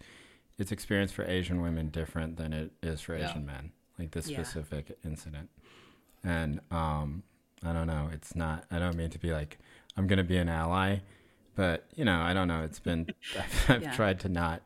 [0.59, 3.29] its experience for Asian women different than it is for yeah.
[3.29, 4.37] Asian men, like this yeah.
[4.37, 5.49] specific incident.
[6.23, 7.23] And, um,
[7.65, 9.57] I don't know, it's not, I don't mean to be like,
[9.97, 10.99] I'm going to be an ally
[11.55, 12.63] but you know, I don't know.
[12.63, 13.07] It's been
[13.39, 13.91] I've, I've yeah.
[13.93, 14.63] tried to not.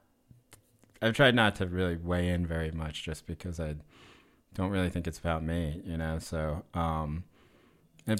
[1.02, 3.76] I've tried not to really weigh in very much, just because I
[4.56, 5.82] don't really think it's about me.
[5.86, 6.64] You know, so.
[6.74, 7.24] um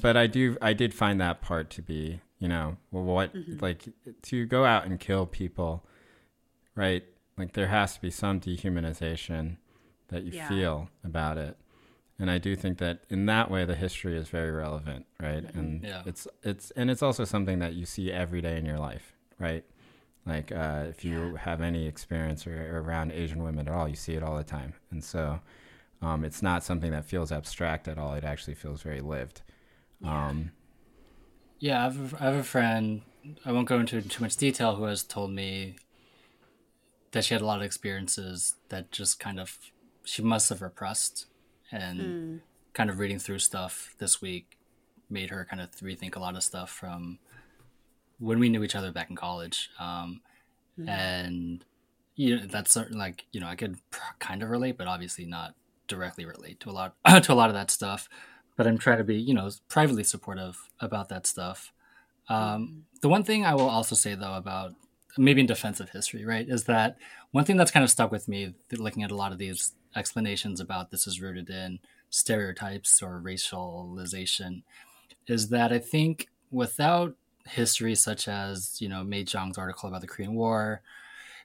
[0.02, 0.56] but I do.
[0.60, 3.56] I did find that part to be, you know, well, what mm-hmm.
[3.60, 3.88] like
[4.22, 5.82] to go out and kill people,
[6.74, 7.04] right?
[7.38, 9.56] Like there has to be some dehumanization
[10.08, 10.48] that you yeah.
[10.48, 11.56] feel about it
[12.18, 15.44] and I do think that in that way the history is very relevant, right?
[15.44, 15.58] Mm-hmm.
[15.58, 16.02] And yeah.
[16.04, 19.64] it's it's and it's also something that you see every day in your life, right?
[20.26, 21.38] Like uh, if you yeah.
[21.38, 24.44] have any experience or, or, around Asian women at all, you see it all the
[24.44, 25.40] time, and so
[26.02, 28.14] um, it's not something that feels abstract at all.
[28.14, 29.42] It actually feels very lived.
[30.00, 30.50] Yeah, um,
[31.60, 33.02] yeah I, have a, I have a friend.
[33.44, 34.74] I won't go into too much detail.
[34.74, 35.76] Who has told me
[37.12, 39.56] that she had a lot of experiences that just kind of
[40.04, 41.26] she must have repressed
[41.72, 42.40] and mm.
[42.72, 44.58] kind of reading through stuff this week
[45.10, 47.18] made her kind of rethink a lot of stuff from
[48.18, 49.70] when we knew each other back in college.
[49.78, 50.20] Um,
[50.78, 50.88] mm.
[50.88, 51.64] And
[52.14, 53.76] you know, that's certain like you know I could
[54.18, 55.54] kind of relate, but obviously not
[55.86, 58.08] directly relate to a lot to a lot of that stuff.
[58.56, 61.72] But I'm trying to be you know privately supportive about that stuff.
[62.28, 63.00] Um, mm.
[63.00, 64.74] The one thing I will also say though about
[65.16, 66.96] maybe in defense of history, right, is that
[67.30, 70.60] one thing that's kind of stuck with me looking at a lot of these explanations
[70.60, 71.78] about this is rooted in
[72.10, 74.62] stereotypes or racialization
[75.26, 77.14] is that I think without
[77.46, 80.82] history such as, you know, May Jeong's article about the Korean War,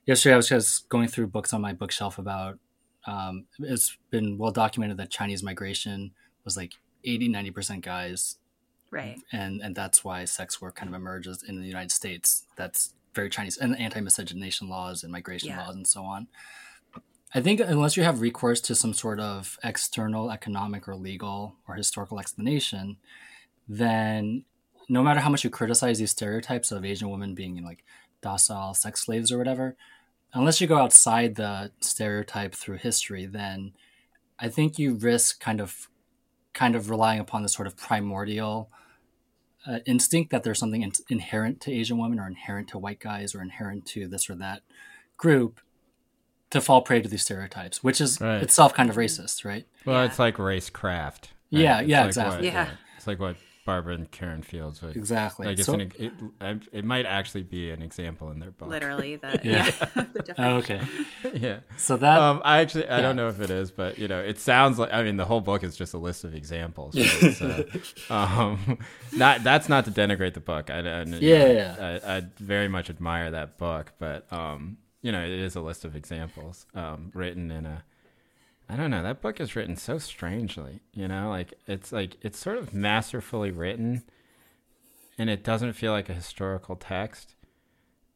[0.05, 2.59] yesterday I was just going through books on my bookshelf about
[3.05, 6.11] um, it's been well documented that Chinese migration
[6.45, 8.37] was like 80, 90% guys.
[8.91, 9.19] Right.
[9.31, 12.45] And and that's why sex work kind of emerges in the United States.
[12.55, 15.65] That's very Chinese and anti-miscegenation laws and migration yeah.
[15.65, 16.27] laws and so on.
[17.35, 21.75] I think unless you have recourse to some sort of external economic or legal or
[21.75, 22.97] historical explanation,
[23.67, 24.45] then
[24.87, 27.83] no matter how much you criticize these stereotypes of Asian women being like
[28.21, 29.75] docile sex slaves or whatever,
[30.33, 33.73] unless you go outside the stereotype through history, then
[34.37, 35.89] I think you risk kind of
[36.53, 38.69] kind of relying upon the sort of primordial
[39.65, 43.33] uh, instinct that there's something in- inherent to Asian women or inherent to white guys
[43.33, 44.61] or inherent to this or that
[45.17, 45.59] group
[46.53, 48.43] to fall prey to these stereotypes, which is right.
[48.43, 49.65] itself kind of racist, right?
[49.85, 50.05] Well, yeah.
[50.05, 51.31] it's like racecraft.
[51.51, 51.61] Right?
[51.61, 52.37] Yeah, it's yeah, like exactly.
[52.37, 52.69] What, yeah.
[52.95, 54.83] It's like what Barbara and Karen Fields.
[54.83, 55.47] Would, exactly.
[55.47, 56.13] Like it's so, an, it,
[56.71, 58.69] it might actually be an example in their book.
[58.69, 59.65] Literally, the yeah.
[59.65, 59.71] yeah
[60.13, 60.81] the oh, okay.
[61.33, 61.59] yeah.
[61.77, 63.01] So that um, I actually I yeah.
[63.01, 65.41] don't know if it is, but you know, it sounds like I mean the whole
[65.41, 66.95] book is just a list of examples.
[66.95, 67.33] Right?
[67.35, 68.77] so, um,
[69.11, 70.69] not that's not to denigrate the book.
[70.69, 71.99] I, I yeah, yeah.
[72.05, 75.85] I, I, very much admire that book, but um, you know, it is a list
[75.85, 77.83] of examples um, written in a
[78.69, 79.03] I don't know.
[79.03, 83.51] That book is written so strangely, you know, like it's like it's sort of masterfully
[83.51, 84.03] written
[85.17, 87.35] and it doesn't feel like a historical text.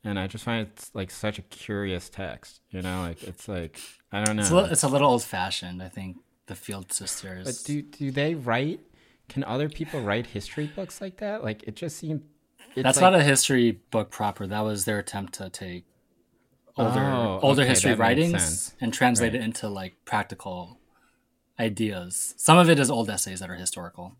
[0.03, 3.79] And I just find it's like such a curious text, you know, like it's like
[4.11, 4.41] I don't know.
[4.41, 6.17] It's a little, it's a little old fashioned, I think,
[6.47, 7.45] the Field sisters.
[7.45, 8.79] But do do they write
[9.27, 11.43] can other people write history books like that?
[11.43, 12.23] Like it just seemed
[12.75, 14.47] That's like, not a history book proper.
[14.47, 15.83] That was their attempt to take
[16.77, 19.41] older oh, older okay, history writings and translate right.
[19.41, 20.79] it into like practical
[21.59, 22.33] ideas.
[22.37, 24.15] Some of it is old essays that are historical,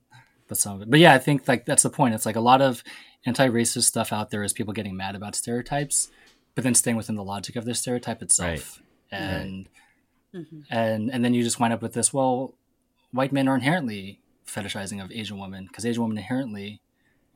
[0.48, 0.90] but some of it.
[0.90, 2.16] But yeah, I think like that's the point.
[2.16, 2.84] It's like a lot of
[3.26, 6.10] anti-racist stuff out there is people getting mad about stereotypes,
[6.56, 8.82] but then staying within the logic of the stereotype itself,
[9.12, 9.20] right.
[9.20, 9.70] and
[10.34, 10.42] right.
[10.42, 10.60] Mm-hmm.
[10.70, 12.14] and and then you just wind up with this.
[12.14, 12.54] Well,
[13.12, 16.82] white men are inherently fetishizing of Asian women because Asian women inherently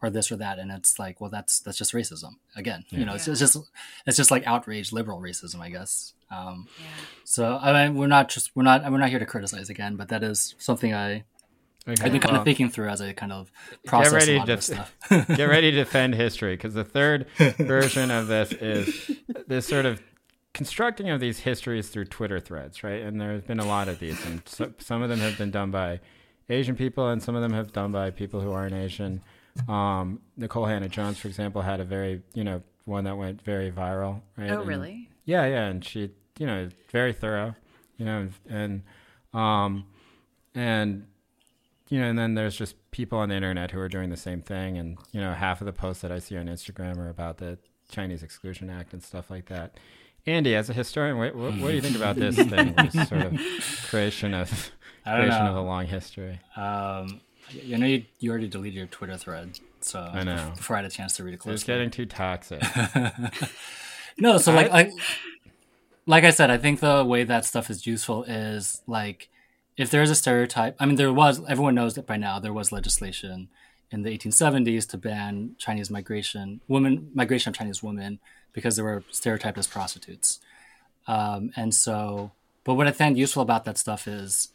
[0.02, 3.00] or this or that and it's like well that's that's just racism again yeah.
[3.00, 3.32] you know it's, yeah.
[3.32, 3.58] it's, just
[4.06, 6.86] it's just like outraged liberal racism i guess um, yeah.
[7.24, 10.10] so i mean we're not just we're not we're not here to criticize again but
[10.10, 11.24] that is something i
[11.88, 12.04] okay.
[12.04, 13.52] i've been kind well, of thinking through as i kind of
[13.86, 17.28] process get ready to stuff get ready to defend history because the third
[17.58, 19.12] version of this is
[19.48, 20.02] this sort of
[20.54, 24.26] constructing of these histories through twitter threads right and there's been a lot of these
[24.26, 26.00] and so, some of them have been done by
[26.50, 29.22] asian people and some of them have done by people who aren't asian
[29.68, 34.22] um, Nikole Hannah-Jones, for example, had a very, you know, one that went very viral.
[34.38, 34.52] Right?
[34.52, 35.10] Oh, and, really?
[35.26, 37.56] Yeah, yeah, and she, you know, very thorough,
[37.98, 38.84] you know, and,
[39.34, 39.86] um,
[40.56, 41.06] and,
[41.90, 44.42] you know, and then there's just people on the internet who are doing the same
[44.42, 47.38] thing, and you know, half of the posts that I see on Instagram are about
[47.38, 47.58] the
[47.90, 49.78] Chinese Exclusion Act and stuff like that.
[50.26, 53.24] Andy, as a historian, what, what, what do you think about this thing, this sort
[53.24, 53.40] of
[53.90, 54.72] creation of
[55.04, 56.40] creation of a long history?
[56.56, 57.22] Um,
[57.74, 60.86] I know you, you already deleted your Twitter thread, so I know before I had
[60.86, 61.56] a chance to read it closely.
[61.56, 62.62] It's getting too toxic.
[64.18, 64.92] no, so like, like
[66.06, 69.30] like I said, I think the way that stuff is useful is like
[69.78, 70.76] if there is a stereotype.
[70.80, 73.50] I mean, there was everyone knows that by now there was legislation
[73.92, 78.20] in the 1870s to ban Chinese migration, women migration of Chinese women
[78.54, 80.40] because they were stereotyped as prostitutes.
[81.08, 82.32] Um, and so,
[82.64, 84.50] but what I find useful about that stuff is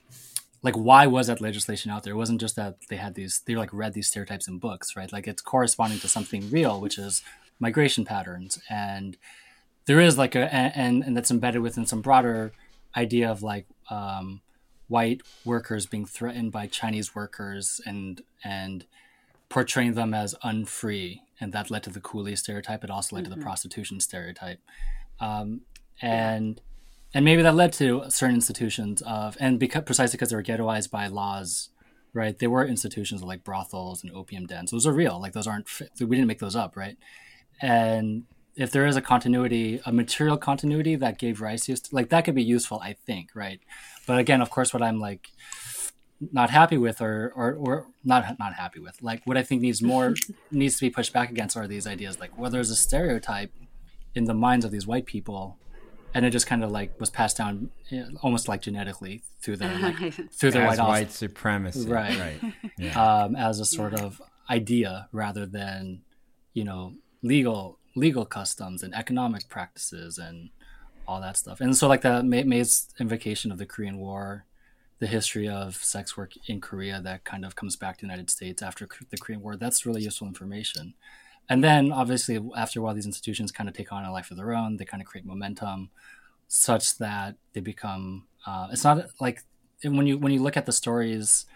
[0.62, 2.12] like why was that legislation out there?
[2.14, 5.12] It wasn't just that they had these they like read these stereotypes in books right?
[5.12, 7.22] Like it's corresponding to something real which is
[7.60, 8.58] migration patterns.
[8.68, 9.16] And
[9.86, 12.52] there is like a and and that's embedded within some broader
[12.96, 14.40] idea of like um,
[14.88, 18.86] white workers being threatened by chinese workers and and
[19.48, 21.20] portraying them as unfree.
[21.40, 22.82] And that led to the coolie stereotype.
[22.82, 23.24] It also led mm-hmm.
[23.24, 23.44] to the mm-hmm.
[23.44, 24.60] prostitution stereotype.
[25.20, 25.62] Um,
[26.00, 26.60] and
[27.16, 30.90] and maybe that led to certain institutions of and because precisely because they were ghettoized
[30.90, 31.70] by laws
[32.12, 32.38] right?
[32.38, 34.70] There were institutions like brothels and opium dens.
[34.70, 35.20] Those are real.
[35.20, 35.68] Like those aren't
[36.00, 36.96] we didn't make those up right?
[37.60, 42.24] And if there is a continuity a material continuity that gave rise to like that
[42.24, 43.60] could be useful i think right?
[44.06, 45.28] But again of course what i'm like
[46.32, 49.82] not happy with or, or or not not happy with like what i think needs
[49.82, 50.14] more
[50.50, 53.52] needs to be pushed back against are these ideas like well there's a stereotype
[54.14, 55.58] in the minds of these white people
[56.16, 57.68] and it just kind of like was passed down
[58.22, 62.18] almost like genetically through the like, through the white, white supremacy, right?
[62.18, 62.54] Right.
[62.78, 62.96] Yeah.
[63.26, 64.04] Um, as a sort yeah.
[64.04, 66.00] of idea rather than
[66.54, 70.48] you know legal legal customs and economic practices and
[71.06, 71.60] all that stuff.
[71.60, 74.46] And so like the May's invocation of the Korean War,
[74.98, 78.30] the history of sex work in Korea that kind of comes back to the United
[78.30, 79.56] States after the Korean War.
[79.56, 80.94] That's really useful information.
[81.48, 84.36] And then obviously after a while, these institutions kind of take on a life of
[84.36, 84.76] their own.
[84.76, 85.90] They kind of create momentum
[86.48, 88.26] such that they become.
[88.46, 89.42] Uh, it's not like
[89.84, 91.46] when you when you look at the stories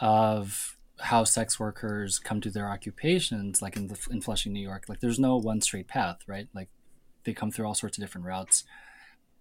[0.00, 4.84] of how sex workers come to their occupations, like in the in Flushing, New York,
[4.88, 6.48] like there's no one straight path, right?
[6.54, 6.68] Like
[7.24, 8.64] they come through all sorts of different routes,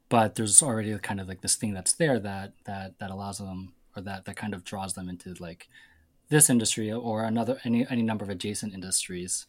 [0.09, 3.73] but there's already kind of like this thing that's there that that that allows them
[3.95, 5.67] or that that kind of draws them into like
[6.29, 9.45] this industry or another any any number of adjacent industries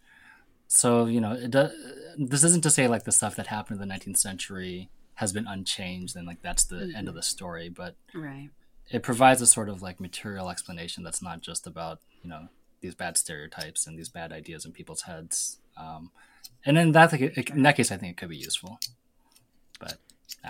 [0.68, 1.72] so you know it does,
[2.16, 5.46] this isn't to say like the stuff that happened in the 19th century has been
[5.46, 6.96] unchanged and like that's the mm-hmm.
[6.96, 8.50] end of the story but right
[8.90, 12.48] it provides a sort of like material explanation that's not just about you know
[12.80, 16.10] these bad stereotypes and these bad ideas in people's heads um,
[16.66, 18.78] and in that in that case i think it could be useful
[19.78, 19.98] but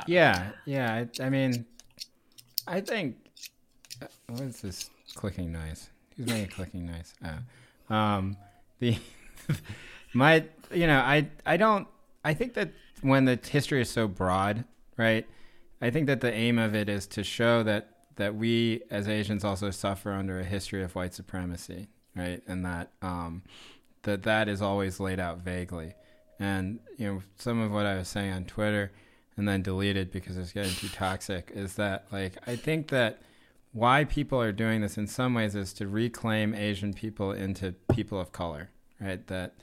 [0.07, 1.67] yeah yeah I, I, mean
[2.67, 3.17] i think
[4.03, 7.15] uh, what is this clicking noise Who's making a clicking noise?
[7.25, 7.95] Oh.
[7.95, 8.37] Um,
[8.79, 8.97] the
[10.15, 11.87] my you know I I don't
[12.25, 12.71] I think that
[13.03, 14.65] when the history is so broad,
[14.97, 15.27] right?
[15.81, 19.45] I think that the aim of it is to show that that we as Asians
[19.45, 22.43] also suffer under a history of white supremacy, right?
[22.47, 23.43] And that um,
[24.03, 25.95] that that is always laid out vaguely.
[26.39, 28.93] And you know, some of what I was saying on Twitter
[29.37, 33.21] and then deleted because it's getting too toxic is that like I think that
[33.73, 38.21] why people are doing this in some ways is to reclaim Asian people into people
[38.21, 39.27] of color, right?
[39.27, 39.55] That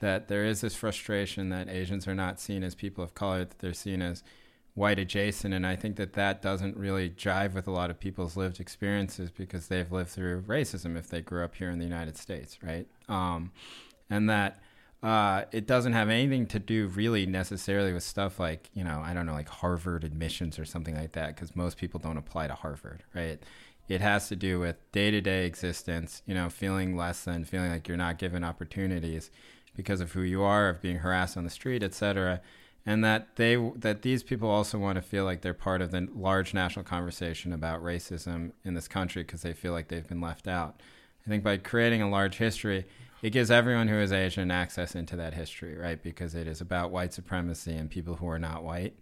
[0.00, 3.58] that there is this frustration that Asians are not seen as people of color, that
[3.58, 4.22] they're seen as
[4.76, 8.36] white adjacent, and I think that that doesn't really jive with a lot of people's
[8.36, 12.18] lived experiences because they've lived through racism if they grew up here in the United
[12.18, 12.86] States, right?
[13.08, 13.52] Um,
[14.10, 14.60] and that
[15.02, 19.14] uh, it doesn't have anything to do really necessarily with stuff like you know I
[19.14, 22.54] don't know like Harvard admissions or something like that because most people don't apply to
[22.54, 23.42] Harvard, right?
[23.88, 27.70] It has to do with day to day existence, you know, feeling less than, feeling
[27.70, 29.30] like you're not given opportunities
[29.76, 32.40] because of who you are, of being harassed on the street, etc.
[32.84, 36.08] And that they that these people also want to feel like they're part of the
[36.14, 40.48] large national conversation about racism in this country because they feel like they've been left
[40.48, 40.80] out.
[41.26, 42.86] I think by creating a large history,
[43.22, 46.00] it gives everyone who is Asian access into that history, right?
[46.00, 48.94] Because it is about white supremacy and people who are not white.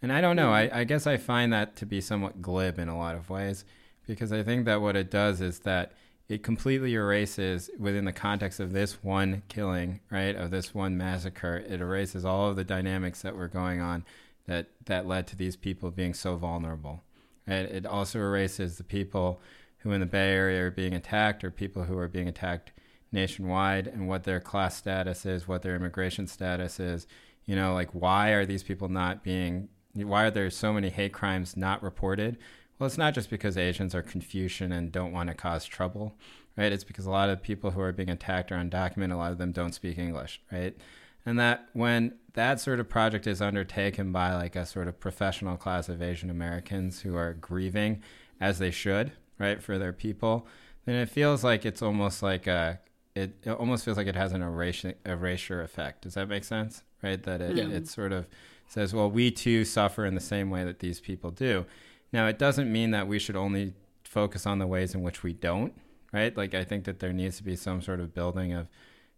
[0.00, 2.88] And I don't know, I, I guess I find that to be somewhat glib in
[2.88, 3.64] a lot of ways
[4.06, 5.92] because I think that what it does is that
[6.28, 11.64] it completely erases within the context of this one killing, right, of this one massacre,
[11.66, 14.04] it erases all of the dynamics that were going on
[14.46, 17.02] that, that led to these people being so vulnerable.
[17.46, 17.64] Right?
[17.64, 19.40] It also erases the people
[19.78, 22.72] who in the Bay Area are being attacked or people who are being attacked
[23.10, 27.06] nationwide and what their class status is, what their immigration status is.
[27.46, 31.12] You know, like why are these people not being why are there so many hate
[31.12, 32.38] crimes not reported?
[32.78, 36.16] Well, it's not just because Asians are Confucian and don't want to cause trouble,
[36.56, 36.72] right?
[36.72, 39.12] It's because a lot of people who are being attacked are undocumented.
[39.12, 40.76] A lot of them don't speak English, right?
[41.26, 45.56] And that when that sort of project is undertaken by like a sort of professional
[45.56, 48.02] class of Asian Americans who are grieving
[48.40, 50.46] as they should, right, for their people,
[50.84, 52.80] then it feels like it's almost like a
[53.14, 56.02] it, it almost feels like it has an erasure, erasure effect.
[56.02, 56.82] Does that make sense?
[57.02, 57.20] Right?
[57.22, 57.68] That it, yeah.
[57.68, 58.26] it sort of
[58.68, 61.66] says, well, we too suffer in the same way that these people do.
[62.12, 65.32] Now, it doesn't mean that we should only focus on the ways in which we
[65.32, 65.74] don't,
[66.12, 66.36] right?
[66.36, 68.68] Like, I think that there needs to be some sort of building of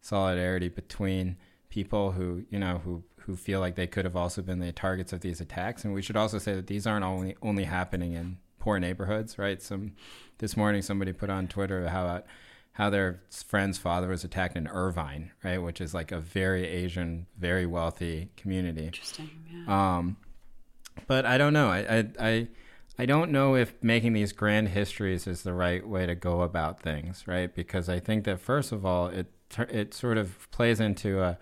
[0.00, 1.36] solidarity between
[1.68, 5.12] people who, you know, who, who feel like they could have also been the targets
[5.12, 5.84] of these attacks.
[5.84, 9.62] And we should also say that these aren't only, only happening in poor neighborhoods, right?
[9.62, 9.92] Some,
[10.38, 12.26] this morning, somebody put on Twitter how about
[12.72, 17.26] how their friend's father was attacked in Irvine, right, which is like a very Asian,
[17.36, 18.86] very wealthy community.
[18.86, 19.28] Interesting.
[19.52, 19.96] Yeah.
[19.98, 20.16] Um,
[21.06, 21.68] but I don't know.
[21.68, 22.48] I, I, I
[23.00, 26.82] I don't know if making these grand histories is the right way to go about
[26.82, 27.52] things, right?
[27.52, 29.26] Because I think that first of all, it
[29.70, 31.38] it sort of plays into a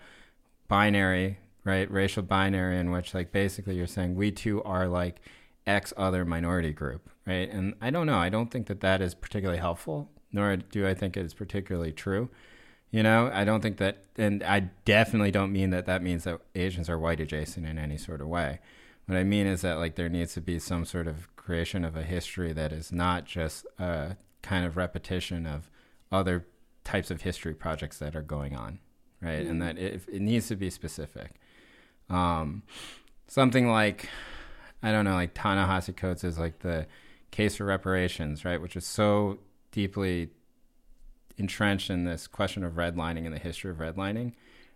[0.69, 5.19] binary, right, racial binary in which like basically you're saying we too are like
[5.67, 7.51] X other minority group, right?
[7.51, 8.19] And I don't know.
[8.19, 11.91] I don't think that that is particularly helpful, nor do I think it is particularly
[11.91, 12.29] true.
[12.89, 16.39] You know, I don't think that, and I definitely don't mean that that means that
[16.55, 18.59] Asians are white adjacent in any sort of way.
[19.07, 21.95] What I mean is that like there needs to be some sort of creation of
[21.95, 25.67] a history that is not just a kind of repetition of
[26.11, 26.45] other
[26.83, 28.77] types of history projects that are going on,
[29.19, 29.39] right?
[29.39, 29.49] Mm-hmm.
[29.49, 31.41] And that it, it, needs to be specific.
[32.07, 32.61] Um,
[33.27, 34.09] something like,
[34.83, 36.85] I don't know, like Ta-Nehisi Coates is like the
[37.31, 38.61] case for reparations, right?
[38.61, 39.39] Which is so
[39.71, 40.29] deeply
[41.39, 44.33] entrenched in this question of redlining and the history of redlining.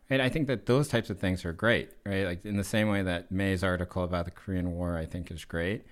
[0.10, 2.26] And I think that those types of things are great, right?
[2.26, 5.46] Like in the same way that May's article about the Korean War, I think, is
[5.46, 5.86] great.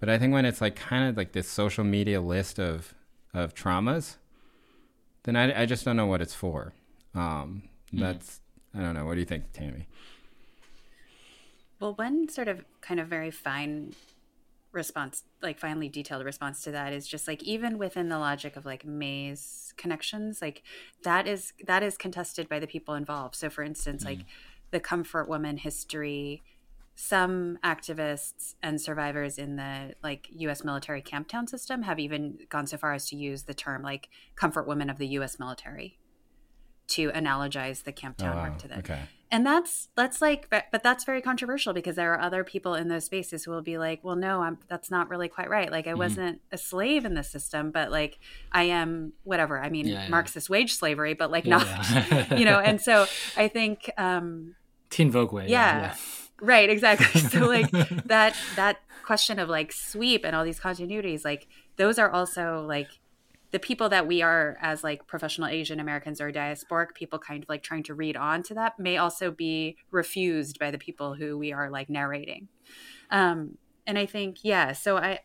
[0.00, 2.94] But I think when it's like kind of like this social media list of
[3.32, 4.16] of traumas,
[5.22, 6.72] then I, I just don't know what it's for.
[7.14, 8.00] Um, mm.
[8.00, 8.40] That's
[8.74, 9.04] I don't know.
[9.04, 9.86] What do you think, Tammy?
[11.78, 13.94] Well, one sort of kind of very fine
[14.72, 18.64] response, like finely detailed response to that is just like even within the logic of
[18.64, 20.62] like May's connections, like
[21.02, 23.34] that is that is contested by the people involved.
[23.34, 24.06] So for instance, mm.
[24.06, 24.20] like
[24.70, 26.42] the comfort woman history
[27.02, 32.76] some activists and survivors in the like US military camptown system have even gone so
[32.76, 35.98] far as to use the term like comfort women of the US military
[36.88, 38.80] to analogize the camptown oh, work to them.
[38.80, 39.00] Okay.
[39.30, 43.06] And that's that's like but that's very controversial because there are other people in those
[43.06, 45.72] spaces who will be like, well no, I'm that's not really quite right.
[45.72, 46.00] Like I mm-hmm.
[46.00, 48.18] wasn't a slave in the system, but like
[48.52, 49.58] I am whatever.
[49.58, 50.08] I mean yeah, yeah.
[50.10, 53.06] Marxist wage slavery, but like yeah, not you know, and so
[53.38, 54.54] I think um
[54.90, 55.48] Teen Vogue way.
[55.48, 55.94] yeah
[56.40, 57.20] Right, exactly.
[57.30, 57.70] So like
[58.06, 62.88] that that question of like sweep and all these continuities, like those are also like
[63.50, 67.48] the people that we are as like professional Asian Americans or diasporic people kind of
[67.48, 71.36] like trying to read on to that may also be refused by the people who
[71.36, 72.48] we are like narrating.
[73.10, 75.20] Um, and I think, yeah, so I,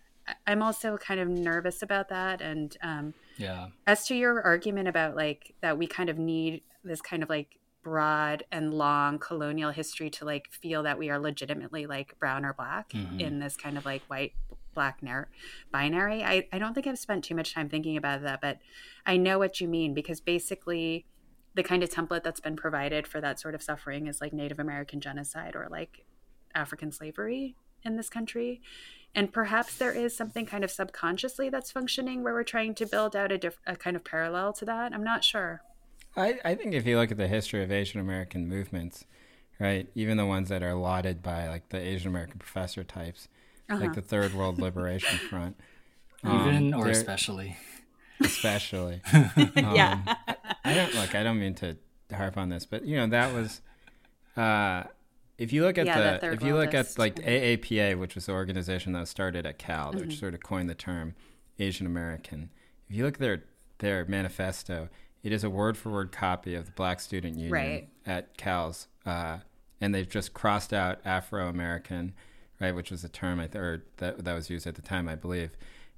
[0.47, 2.41] I'm also kind of nervous about that.
[2.41, 7.01] And um, yeah, as to your argument about like that we kind of need this
[7.01, 11.85] kind of like broad and long colonial history to like feel that we are legitimately
[11.85, 13.19] like brown or black mm-hmm.
[13.19, 14.33] in this kind of like white
[14.73, 15.29] black nar-
[15.71, 16.23] binary.
[16.23, 18.57] I, I don't think I've spent too much time thinking about that, but
[19.05, 21.05] I know what you mean because basically
[21.53, 24.59] the kind of template that's been provided for that sort of suffering is like Native
[24.59, 26.05] American genocide or like
[26.55, 28.63] African slavery in this country.
[29.13, 33.15] And perhaps there is something kind of subconsciously that's functioning where we're trying to build
[33.15, 34.91] out a, diff- a kind of parallel to that.
[34.91, 35.61] I'm not sure.
[36.17, 39.05] I, I think if you look at the history of Asian American movements,
[39.59, 43.27] right, even the ones that are lauded by like the Asian American professor types,
[43.69, 43.81] uh-huh.
[43.81, 45.57] like the Third World Liberation Front.
[46.23, 47.57] Um, Even or especially.
[48.21, 49.01] Especially.
[49.13, 50.01] Um, yeah.
[50.05, 51.15] I, I, don't look.
[51.15, 51.77] I don't mean to
[52.13, 53.61] harp on this, but you know that was.
[54.35, 54.83] Uh,
[55.37, 58.31] if you look at yeah, the, if you look at like AAPA, which was the
[58.31, 59.99] organization that started at Cal, mm-hmm.
[59.99, 61.13] which sort of coined the term
[61.59, 62.49] Asian American.
[62.89, 63.43] If you look at their
[63.79, 64.89] their manifesto,
[65.25, 67.89] it is a word for word copy of the Black Student Union right.
[68.05, 69.39] at Cal's, uh,
[69.81, 72.13] and they've just crossed out Afro American
[72.59, 75.15] right, which was a term I th- that that was used at the time, I
[75.15, 75.51] believe,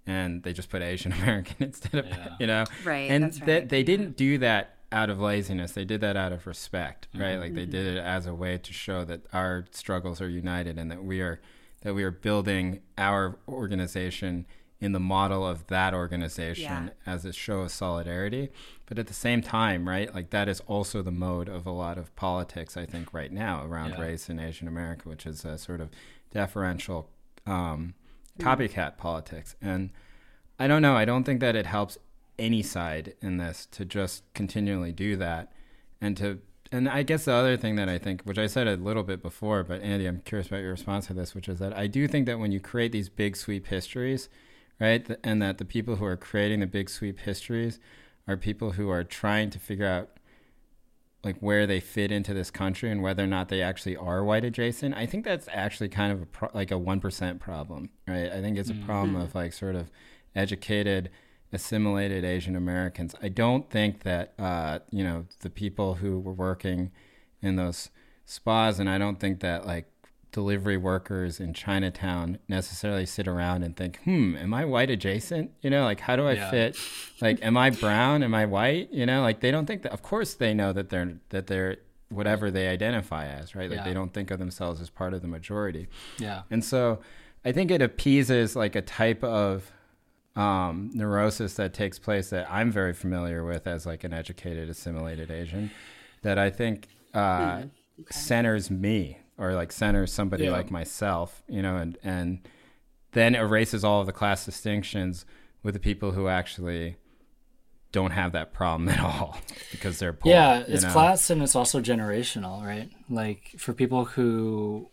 [0.05, 2.29] and they just put Asian American instead of yeah.
[2.39, 3.09] you know, right?
[3.11, 3.45] And right.
[3.45, 5.73] They, they didn't do that out of laziness.
[5.73, 7.31] They did that out of respect, right?
[7.31, 7.41] Mm-hmm.
[7.41, 10.89] Like they did it as a way to show that our struggles are united and
[10.91, 11.41] that we are
[11.81, 14.45] that we are building our organization
[14.79, 16.89] in the model of that organization yeah.
[17.05, 18.49] as a show of solidarity.
[18.85, 21.97] But at the same time, right, like that is also the mode of a lot
[21.97, 24.01] of politics, I think, right now around yeah.
[24.01, 25.89] race in Asian America, which is a sort of
[26.31, 27.09] deferential
[27.45, 27.95] um,
[28.39, 28.97] copycat mm.
[28.97, 29.55] politics.
[29.61, 29.89] And
[30.59, 30.95] I don't know.
[30.95, 31.97] I don't think that it helps
[32.37, 35.51] any side in this to just continually do that
[35.99, 36.39] and to
[36.71, 39.21] and I guess the other thing that I think, which I said a little bit
[39.21, 42.09] before, but Andy, I'm curious about your response to this, which is that I do
[42.09, 44.27] think that when you create these big sweep histories,
[44.79, 47.79] right, and that the people who are creating the big sweep histories
[48.27, 50.09] are people who are trying to figure out
[51.23, 54.45] like where they fit into this country and whether or not they actually are white
[54.45, 54.95] adjacent.
[54.95, 58.31] I think that's actually kind of a pro- like a one percent problem, right?
[58.31, 58.85] I think it's a mm-hmm.
[58.85, 59.89] problem of like sort of
[60.35, 61.09] educated,
[61.51, 63.15] assimilated Asian Americans.
[63.21, 66.91] I don't think that uh, you know the people who were working
[67.41, 67.89] in those
[68.25, 69.91] spas, and I don't think that like
[70.37, 75.49] delivery workers in Chinatown necessarily sit around and think, hmm, am I white adjacent?
[75.63, 76.51] You know, like how do I yeah.
[76.51, 76.77] fit?
[77.19, 78.21] Like, am I brown?
[78.21, 78.93] Am I white?
[78.93, 79.91] You know, like they don't think that.
[79.91, 81.77] Of course, they know that they're that they're
[82.09, 83.67] whatever they identify as, right?
[83.67, 83.85] Like yeah.
[83.85, 85.87] they don't think of themselves as part of the majority.
[86.19, 86.43] Yeah.
[86.51, 86.99] And so,
[87.43, 89.71] I think it appeases like a type of
[90.35, 95.31] um, neurosis that takes place that I'm very familiar with as like an educated, assimilated
[95.31, 95.71] Asian.
[96.21, 97.71] That I think uh, mm,
[98.01, 98.11] okay.
[98.11, 100.51] centers me or like centers somebody yeah.
[100.51, 102.47] like myself, you know, and and
[103.11, 105.25] then erases all of the class distinctions
[105.63, 106.97] with the people who actually
[107.91, 109.37] don't have that problem at all
[109.71, 110.31] because they're poor.
[110.31, 110.91] Yeah, it's know?
[110.91, 112.89] class and it's also generational, right?
[113.09, 114.89] Like for people who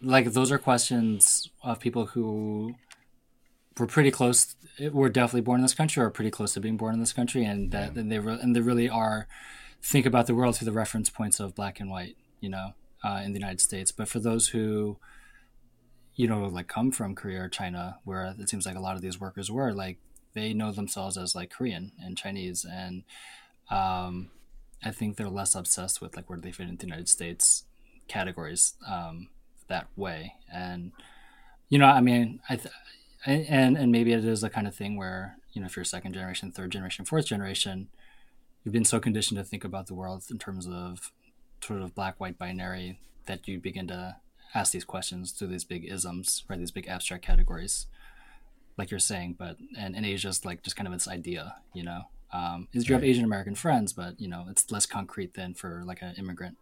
[0.00, 2.74] like those are questions of people who
[3.78, 4.56] were pretty close
[4.90, 7.44] were definitely born in this country or pretty close to being born in this country
[7.44, 8.00] and that yeah.
[8.00, 9.28] and they re- and they really are
[9.80, 12.74] think about the world through the reference points of black and white, you know
[13.04, 13.92] uh, in the United States.
[13.92, 14.98] But for those who,
[16.14, 19.02] you know, like come from Korea or China, where it seems like a lot of
[19.02, 19.98] these workers were, like
[20.34, 23.04] they know themselves as like Korean and Chinese, and
[23.70, 24.30] um,
[24.84, 27.64] I think they're less obsessed with like where they fit into the United States
[28.08, 29.28] categories um,
[29.68, 30.34] that way.
[30.52, 30.92] And
[31.68, 32.74] you know, I mean, I th-
[33.24, 36.12] and and maybe it is the kind of thing where you know if you're second
[36.12, 37.88] generation, third generation, fourth generation,
[38.62, 41.12] you've been so conditioned to think about the world in terms of
[41.62, 44.16] sort of black white binary that you begin to
[44.54, 46.58] ask these questions through these big isms, right?
[46.58, 47.86] These big abstract categories,
[48.76, 49.36] like you're saying.
[49.38, 52.02] But and, and Asia's like just kind of this idea, you know.
[52.32, 55.82] Um, is you have Asian American friends, but you know it's less concrete than for
[55.84, 56.56] like an immigrant,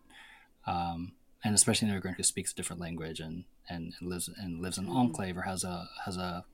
[0.66, 1.12] um,
[1.44, 4.86] and especially an immigrant who speaks a different language and, and lives and lives in
[4.86, 6.44] an enclave or has a has a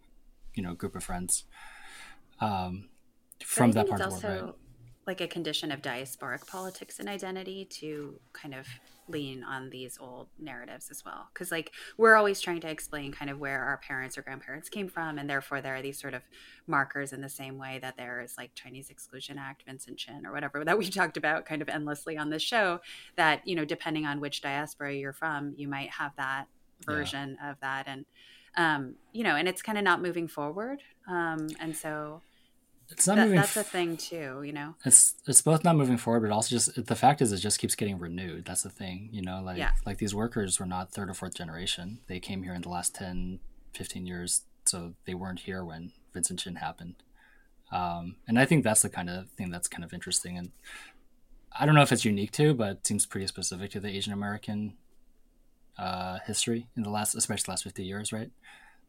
[0.54, 1.44] you know group of friends
[2.40, 2.88] um,
[3.42, 4.44] from that part of the world.
[4.46, 4.54] Right?
[5.06, 8.66] Like a condition of diasporic politics and identity to kind of
[9.08, 11.28] lean on these old narratives as well.
[11.32, 14.88] Because like we're always trying to explain kind of where our parents or grandparents came
[14.88, 16.22] from and therefore there are these sort of
[16.66, 20.32] markers in the same way that there is like chinese exclusion act vincent chin or
[20.32, 22.80] whatever that we talked about kind of endlessly on this show
[23.14, 26.48] that you know depending on which diaspora you're from you might have that
[26.84, 27.50] version yeah.
[27.50, 27.86] of that.
[27.86, 28.04] And
[28.56, 30.82] um you know and it's kind of not moving forward.
[31.08, 32.22] Um and so
[32.90, 33.40] it's not that, moving.
[33.40, 34.74] That's a thing too, you know.
[34.84, 37.74] It's it's both not moving forward, but also just the fact is it just keeps
[37.74, 38.44] getting renewed.
[38.44, 39.40] That's the thing, you know.
[39.42, 39.72] Like Yeah.
[39.84, 42.00] like these workers were not third or fourth generation.
[42.06, 43.40] They came here in the last 10,
[43.72, 46.94] 15 years, so they weren't here when Vincent Chin happened.
[47.72, 50.38] Um, and I think that's the kind of thing that's kind of interesting.
[50.38, 50.52] And
[51.58, 54.12] I don't know if it's unique to, but it seems pretty specific to the Asian
[54.12, 54.74] American
[55.78, 58.30] uh, history in the last, especially the last fifty years, right?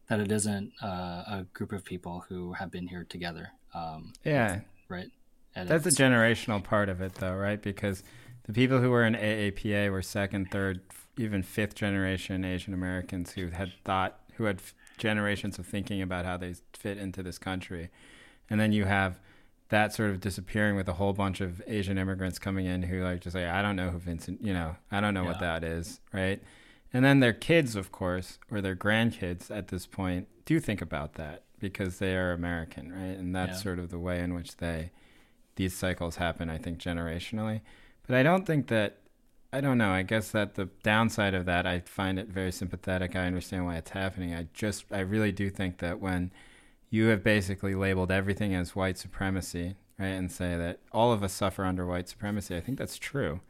[0.08, 3.50] That it isn't uh, a group of people who have been here together.
[3.74, 5.10] Um, Yeah, right?
[5.54, 7.60] And that's a generational part of it, though, right?
[7.60, 8.02] Because
[8.44, 10.80] the people who were in AAPA were second, third,
[11.16, 14.62] even fifth generation Asian Americans who had thought, who had
[14.98, 17.90] generations of thinking about how they fit into this country,
[18.48, 19.18] and then you have
[19.68, 23.20] that sort of disappearing with a whole bunch of Asian immigrants coming in who like
[23.20, 26.00] just like I don't know who Vincent, you know, I don't know what that is,
[26.12, 26.42] right?
[26.92, 31.14] And then their kids, of course, or their grandkids at this point, do think about
[31.14, 33.16] that because they are American, right?
[33.18, 33.62] And that's Yeah.
[33.62, 34.90] sort of the way in which they
[35.56, 37.62] these cycles happen, I think, generationally.
[38.06, 38.98] But I don't think that
[39.52, 39.90] I don't know.
[39.92, 43.16] I guess that the downside of that, I find it very sympathetic.
[43.16, 44.34] I understand why it's happening.
[44.34, 46.32] I just, I really do think that when
[46.90, 51.32] you have basically labeled everything as white supremacy, right, and say that all of us
[51.32, 53.40] suffer under white supremacy, I think that's true.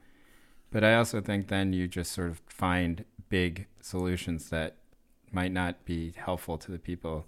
[0.71, 4.77] But I also think then you just sort of find big solutions that
[5.33, 7.27] might not be helpful to the people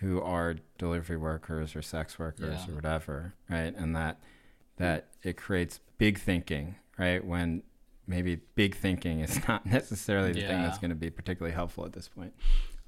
[0.00, 2.72] who are delivery workers or sex workers Yeah.
[2.72, 3.74] or whatever, right?
[3.76, 4.18] And that
[4.76, 7.24] that it creates big thinking, right?
[7.24, 7.62] When
[8.06, 11.92] maybe big thinking is not necessarily the thing that's going to be particularly helpful at
[11.92, 12.32] this point.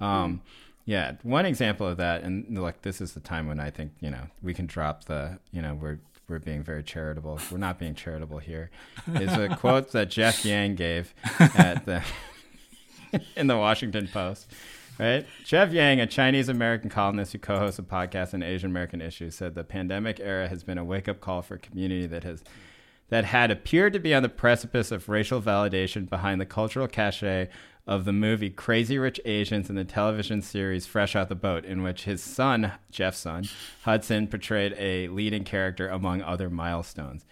[0.01, 0.41] Um,
[0.87, 4.11] yeah, one example of that, and look, this is the time when I think you
[4.11, 5.99] know we can drop the, you know, we're
[6.29, 7.39] we're being very charitable.
[7.51, 8.71] We're not being charitable here.
[9.15, 12.03] Is a quote that Jeff Yang gave at the
[13.37, 14.51] in the Washington Post.
[15.01, 15.27] Right?
[15.45, 19.35] Jeff Yang, a Chinese American columnist who co hosts a podcast on Asian American issues,
[19.35, 22.45] said the pandemic era has been a wake up call for a community that has
[23.09, 27.49] that had appeared to be on the precipice of racial validation behind the cultural cachet
[27.87, 31.83] of the movie Crazy Rich Asians and the television series Fresh Off the Boat, in
[31.83, 33.45] which his son, Jeff's son,
[33.83, 37.25] Hudson, portrayed a leading character among other milestones.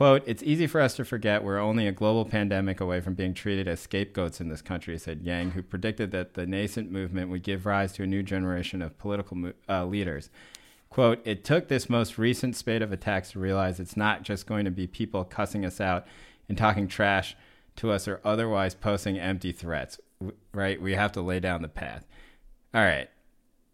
[0.00, 3.34] Quote, it's easy for us to forget we're only a global pandemic away from being
[3.34, 7.42] treated as scapegoats in this country, said Yang, who predicted that the nascent movement would
[7.42, 10.30] give rise to a new generation of political uh, leaders.
[10.88, 14.64] Quote, it took this most recent spate of attacks to realize it's not just going
[14.64, 16.06] to be people cussing us out
[16.48, 17.36] and talking trash
[17.76, 20.00] to us or otherwise posting empty threats,
[20.54, 20.80] right?
[20.80, 22.06] We have to lay down the path.
[22.72, 23.10] All right.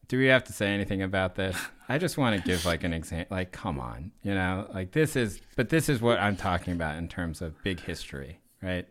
[0.09, 1.57] Do we have to say anything about this?
[1.89, 3.37] I just want to give like an example.
[3.37, 6.97] Like, come on, you know, like this is, but this is what I'm talking about
[6.97, 8.87] in terms of big history, right?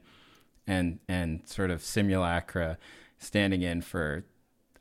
[0.67, 2.77] And and sort of simulacra
[3.17, 4.25] standing in for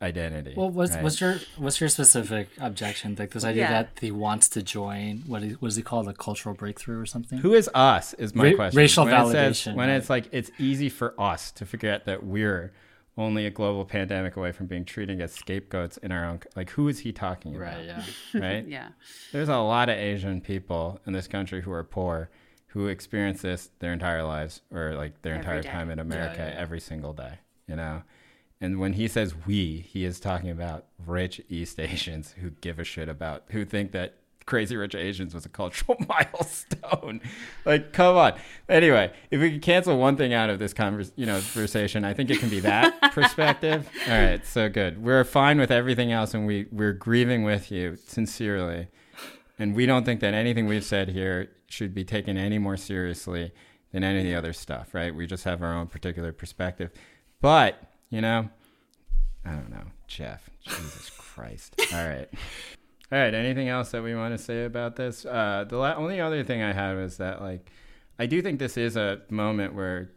[0.01, 0.53] identity.
[0.57, 1.03] Well, what's right?
[1.03, 3.15] what's your what's your specific objection?
[3.17, 3.71] Like this idea Yeah.
[3.83, 7.05] that he wants to join what is, what does he called a cultural breakthrough or
[7.05, 7.39] something?
[7.39, 8.13] Who is us?
[8.15, 8.77] Is my Ra- question.
[8.77, 9.95] racial when It says, validation, when right.
[9.95, 12.73] it's like it's easy for us to forget that we're
[13.17, 16.39] only a global pandemic away from being treated as scapegoats in our own.
[16.55, 17.75] Like, who is he talking about?
[17.75, 17.85] Right.
[17.85, 18.03] Yeah.
[18.41, 18.67] Right.
[18.67, 18.89] Yeah.
[19.31, 22.29] There's a lot of Asian people in this country who are poor,
[22.67, 25.69] who experience this their entire lives or like their Every entire day.
[25.69, 26.59] time in America yeah, yeah.
[26.59, 27.39] every single day.
[27.67, 28.03] You know.
[28.61, 32.83] And when he says we, he is talking about rich East Asians who give a
[32.83, 37.19] shit about, who think that Crazy Rich Asians was a cultural milestone.
[37.65, 38.33] like, come on.
[38.69, 42.13] Anyway, if we could cancel one thing out of this convers- you know, conversation, I
[42.13, 43.89] think it can be that perspective.
[44.07, 45.03] All right, so good.
[45.03, 48.87] We're fine with everything else, and we we're grieving with you sincerely,
[49.57, 53.51] and we don't think that anything we've said here should be taken any more seriously
[53.91, 54.93] than any of the other stuff.
[54.93, 55.13] Right?
[55.15, 56.91] We just have our own particular perspective,
[57.41, 57.81] but
[58.11, 58.49] you know,
[59.43, 60.49] I don't know, Jeff.
[60.61, 61.75] Jesus Christ.
[61.91, 62.29] All right.
[63.11, 63.33] All right.
[63.33, 65.25] Anything else that we want to say about this?
[65.25, 67.69] Uh, the la- only other thing I had was that, like,
[68.17, 70.09] I do think this is a moment where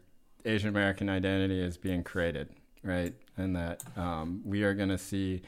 [0.45, 2.49] Asian American identity is being created,
[2.83, 3.13] right?
[3.37, 5.41] And that um, we are going to see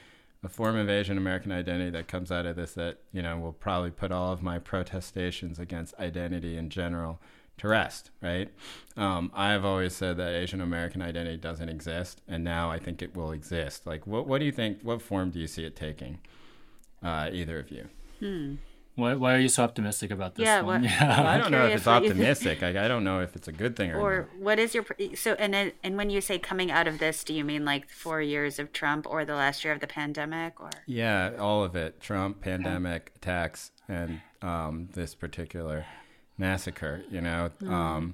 [0.43, 3.53] a form of Asian American identity that comes out of this that, you know, will
[3.53, 7.19] probably put all of my protestations against identity in general
[7.57, 8.49] to rest, right?
[8.97, 13.15] Um, I've always said that Asian American identity doesn't exist, and now I think it
[13.15, 13.85] will exist.
[13.85, 14.79] Like, what, what do you think?
[14.81, 16.19] What form do you see it taking?
[17.03, 17.87] Uh, either of you?
[18.95, 20.81] Why, why are you so optimistic about this Yeah, one?
[20.83, 21.21] what- Yeah.
[21.23, 22.19] I I'm don't know if it's what you think.
[22.19, 22.61] optimistic.
[22.61, 24.37] I, I don't know if it's a good thing or, Or not.
[24.39, 24.85] what is your
[25.15, 27.89] so and then, and when you say coming out of this, do you mean like
[27.89, 30.69] four years of Trump or the last year of the pandemic or?
[30.85, 31.99] Yeah, all of it.
[32.01, 35.85] Trump, pandemic, attacks, and um, this particular
[36.37, 37.01] massacre.
[37.09, 38.13] You know, um,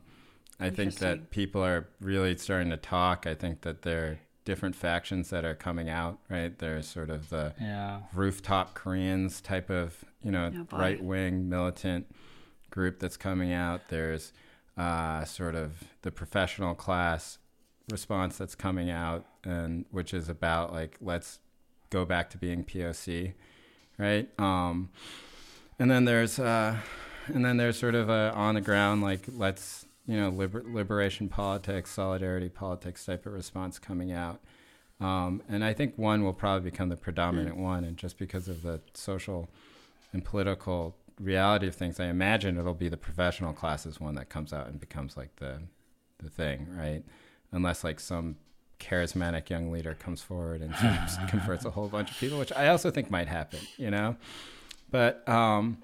[0.59, 3.25] I think that people are really starting to talk.
[3.27, 6.57] I think that they're different factions that are coming out, right?
[6.57, 7.99] There's sort of the yeah.
[8.13, 12.07] rooftop Koreans type of, you know, Oh, right wing militant
[12.69, 13.89] group that's coming out.
[13.89, 14.31] There's
[14.77, 17.39] uh, sort of the professional class
[17.91, 21.39] response that's coming out, and which is about like let's
[21.89, 23.33] go back to being POC,
[23.97, 24.29] right?
[24.39, 24.91] Um,
[25.77, 26.77] and then there's uh,
[27.27, 31.29] and then there's sort of a on the ground like let's you know liber- liberation
[31.29, 34.41] politics, solidarity politics type of response coming out.
[34.99, 38.63] Um, and I think one will probably become the predominant one, and just because of
[38.63, 39.47] the social
[40.11, 44.53] and political reality of things, I imagine it'll be the professional classes one that comes
[44.53, 45.61] out and becomes like the
[46.19, 47.03] the thing, right?
[47.51, 48.37] Unless like some
[48.79, 50.73] charismatic young leader comes forward and
[51.29, 54.15] converts a whole bunch of people, which I also think might happen, you know.
[54.89, 55.77] But um,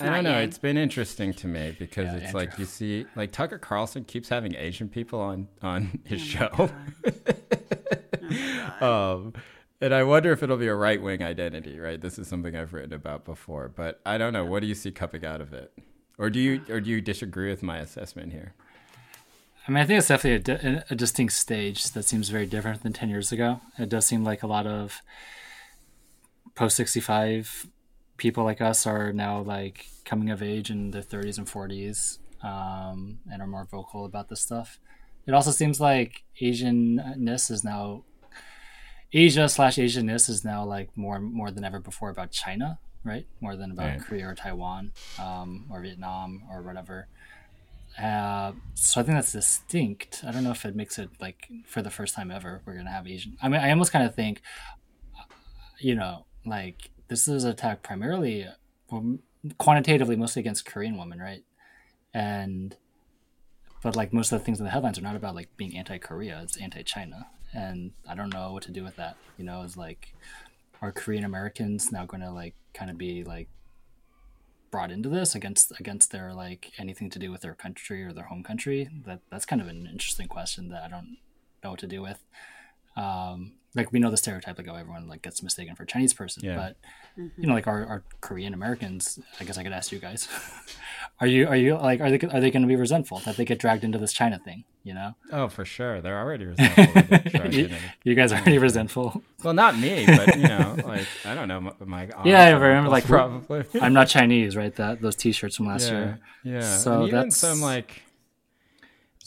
[0.00, 0.30] I don't know.
[0.32, 0.48] Yang.
[0.48, 2.40] It's been interesting to me because Yeah, it's Andrew.
[2.40, 6.70] like you see, like Tucker Carlson keeps having Asian people on on his Oh show.
[8.80, 9.32] um,
[9.80, 11.78] and I wonder if it'll be a right wing identity.
[11.78, 14.44] Right, this is something I've written about before, but I don't know.
[14.44, 15.72] What do you see coming out of it,
[16.18, 18.54] or do you or do you disagree with my assessment here?
[19.68, 22.84] I mean, I think it's definitely a, di- a distinct stage that seems very different
[22.84, 23.60] than 10 years ago.
[23.80, 25.02] It does seem like a lot of
[26.54, 27.66] post 65
[28.16, 33.18] people like us are now like coming of age in their 30s and 40s um,
[33.30, 34.78] and are more vocal about this stuff.
[35.26, 38.04] It also seems like Asianness is now
[39.12, 43.26] Asia slash Asianness is now like more more than ever before about China, right?
[43.40, 44.00] More than about Right.
[44.00, 47.08] Korea or Taiwan um, or Vietnam or whatever.
[48.00, 50.22] Uh, so I think that's distinct.
[50.26, 52.90] I don't know if it makes it like for the first time ever we're gonna
[52.90, 53.36] have Asian.
[53.42, 54.42] I mean, I almost kind of think,
[55.80, 58.46] you know, like this is an attack primarily,
[58.90, 59.18] well,
[59.58, 61.44] quantitatively, mostly against Korean women, right?
[62.12, 62.76] And
[63.82, 66.40] but like most of the things in the headlines are not about like being anti-Korea;
[66.42, 69.16] it's anti-China, and I don't know what to do with that.
[69.38, 70.14] You know, it's like
[70.82, 73.48] are Korean Americans now going to like kind of be like
[74.70, 78.24] brought into this against against their like anything to do with their country or their
[78.24, 81.16] home country that that's kind of an interesting question that i don't
[81.62, 82.24] know what to do with
[82.96, 86.12] um like we know the stereotype like oh everyone like gets mistaken for a chinese
[86.14, 86.56] person Yeah.
[86.56, 86.76] but
[87.22, 87.40] mm-hmm.
[87.40, 90.28] you know like our, our korean americans i guess i could ask you guys
[91.20, 93.44] are you are you like are they are they going to be resentful that they
[93.44, 96.84] get dragged into this china thing you know Oh, for sure, they're already resentful.
[96.84, 97.70] of it, dragged you,
[98.04, 101.60] you guys are already resentful well, not me, but you know, like I don't know,
[101.60, 103.64] my, my Yeah, I remember, uncles like, probably.
[103.80, 106.60] i'm not chinese right that those t-shirts from last yeah, year Yeah.
[106.60, 108.02] So and even that's- some like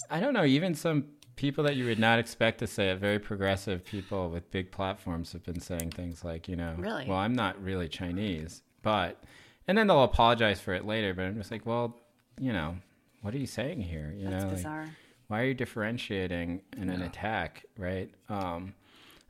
[0.09, 1.05] I don't know, even some
[1.39, 5.31] people that you would not expect to say it, very progressive people with big platforms
[5.31, 7.05] have been saying things like, you know, Really?
[7.07, 9.23] well, I'm not really Chinese, but
[9.65, 11.95] and then they'll apologize for it later, but I'm just like, well,
[12.41, 12.75] you know,
[13.21, 14.13] what are you saying here?
[14.17, 14.87] You That's know, like,
[15.27, 18.09] why are you differentiating in an attack, right?
[18.27, 18.73] Um,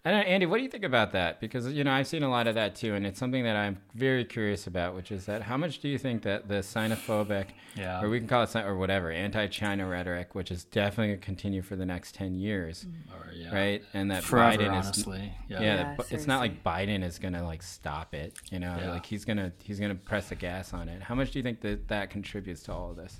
[0.05, 1.41] I don't know, Andy, what do you think about that?
[1.41, 3.79] Because you know, I've seen a lot of that too, and it's something that I'm
[3.95, 8.01] very curious about, which is that how much do you think that the xenophobic, Yeah.
[8.01, 11.61] or we can call it or whatever, anti-China rhetoric, which is definitely going to continue
[11.61, 13.13] for the next ten years, mm-hmm.
[13.13, 13.53] or, yeah.
[13.53, 13.83] right?
[13.93, 17.19] And that forever Biden is honestly yeah, yeah, Yeah, but it's not like Biden is
[17.19, 18.37] gonna like stop it.
[18.51, 18.91] You know, Yeah.
[18.91, 21.01] like he's gonna he's gonna press the gas on it.
[21.03, 23.19] How much do you think that that contributes to all of this?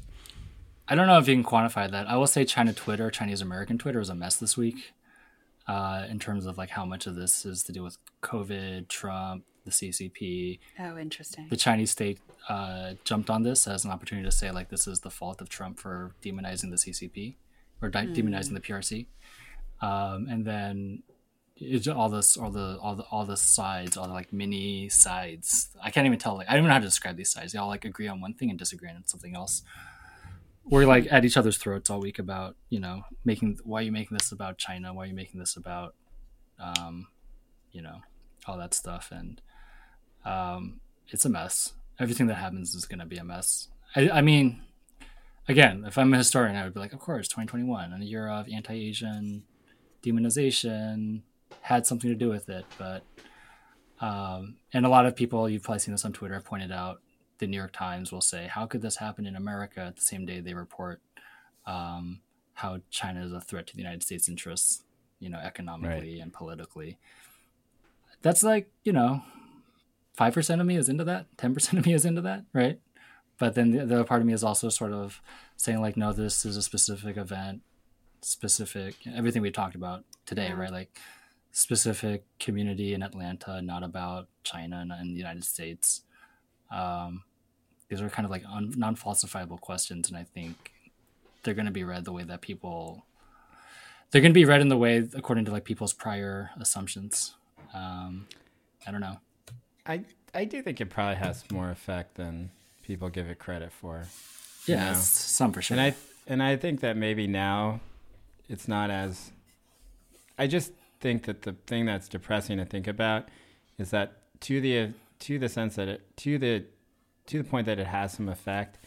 [0.87, 2.07] I don't know if you can quantify that.
[2.07, 4.93] I will say China Twitter, Chinese American Twitter is a mess this week.
[5.73, 9.43] Uh, in terms of like how much of this is to do with COVID, Trump,
[9.65, 11.45] the CCP, Oh, interesting.
[11.49, 12.17] the Chinese state
[12.47, 15.47] uh, jumped on this as an opportunity to say like this is the fault of
[15.57, 17.35] Trump for demonizing the CCP
[17.81, 19.05] or de- demonizing the PRC,
[19.81, 21.03] um, and then
[21.61, 25.69] it's all this, all the, all the, all the sides, all the like mini sides.
[25.83, 26.35] I can't even tell.
[26.35, 27.51] Like I don't even know how to describe these sides.
[27.53, 29.61] They all like agree on one thing and disagree on something else.
[30.69, 33.91] We're like at each other's throats all week about you know making why are you
[33.91, 34.93] making this about China?
[34.93, 35.95] Why are you making this about,
[36.59, 37.07] um,
[37.71, 38.01] you know,
[38.45, 39.41] all that stuff and
[40.25, 41.73] um, it's a mess.
[41.99, 43.67] Everything that happens is going to be a mess.
[43.95, 44.61] I, I mean,
[45.47, 48.29] again, if I'm a historian, I would be like, of course, 2021, and a year
[48.29, 49.43] of anti-Asian
[50.03, 51.21] demonization
[51.61, 52.65] had something to do with it.
[52.77, 53.03] But
[53.99, 57.01] um, and a lot of people, you've probably seen this on Twitter, have pointed out.
[57.39, 60.25] The New York Times will say, "How could this happen in America?" At the same
[60.25, 61.01] day, they report
[61.65, 62.21] um,
[62.53, 64.83] how China is a threat to the United States interests,
[65.19, 66.97] you know, economically and politically.
[68.21, 69.23] That's like, you know,
[70.15, 72.79] five percent of me is into that, ten percent of me is into that, right?
[73.37, 75.21] But then the, the other part of me is also sort of
[75.55, 77.61] saying like, no, this is a specific event,
[78.21, 80.59] specific everything we talked about today, Yeah.
[80.59, 80.71] right?
[80.71, 80.97] Like
[81.51, 86.01] specific community in Atlanta, not about China and, and the United States.
[86.69, 87.23] Um,
[87.89, 90.71] these are kind of like un, non-falsifiable questions, and I think
[91.43, 93.05] they're going to be read the way that people
[94.11, 97.35] they're going to be read in the way according to like people's prior assumptions.
[97.73, 98.27] Um,
[98.87, 99.17] I don't know.
[99.85, 102.51] I I do think it probably has more effect than
[102.83, 104.05] people give it credit for.
[104.65, 104.97] Yeah, know?
[104.99, 105.77] some for sure.
[105.77, 105.95] And I
[106.27, 107.81] and I think that maybe now
[108.47, 109.31] it's not as.
[110.37, 113.27] I just think that the thing that's depressing to think about
[113.77, 116.65] is that to the to the sense that it to the
[117.29, 118.77] to the point that it has some effect,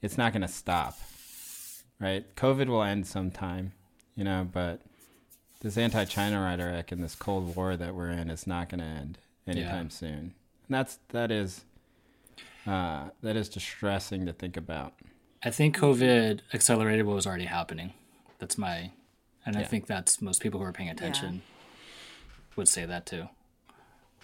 [0.00, 0.98] it's not going to stop.
[2.00, 2.34] Right?
[2.34, 3.72] COVID will end sometime,
[4.16, 4.80] you know, but
[5.60, 9.18] this anti-China rhetoric and this Cold War that we're in is not going to end
[9.46, 9.96] anytime yeah.
[9.96, 10.34] soon.
[10.68, 11.64] And that's that is
[12.66, 14.94] uh, that is distressing to think about.
[15.44, 17.92] I think COVID accelerated what was already happening.
[18.38, 18.90] That's my,
[19.44, 19.60] and yeah.
[19.60, 22.54] I think that's most people who are paying attention yeah.
[22.56, 23.28] would say that too.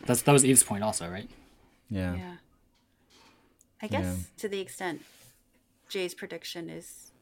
[0.07, 1.29] That's that was Eve's point also, right?
[1.91, 2.15] Yeah.
[2.17, 2.35] Yeah.
[3.83, 4.25] I guess yeah.
[4.39, 5.03] to the extent
[5.89, 7.13] Jay's prediction is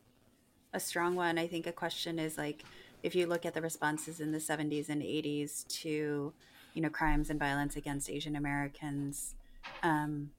[0.72, 2.64] a strong one, I think a question is like
[3.02, 6.32] if you look at the responses in the 70s and 80s to,
[6.74, 9.34] you know, crimes and violence against Asian Americans,
[9.82, 10.30] um,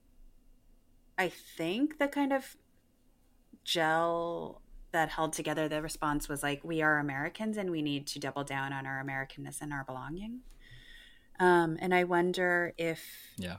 [1.16, 2.56] I think the kind of
[3.64, 4.60] gel
[4.92, 8.44] that held together the response was like, we are Americans and we need to double
[8.44, 10.40] down on our Americanness and our belonging.
[11.40, 13.02] Um, and I wonder if
[13.36, 13.58] yeah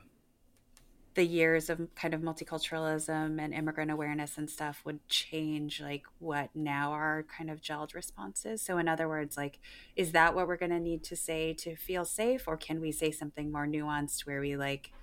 [1.20, 6.50] the years of kind of multiculturalism and immigrant awareness and stuff would change like what
[6.56, 8.62] now are kind of gelled responses.
[8.62, 9.60] So in other words, like
[9.98, 12.94] is that what we're going to need to say to feel safe or can we
[12.94, 14.94] say something more nuanced where we like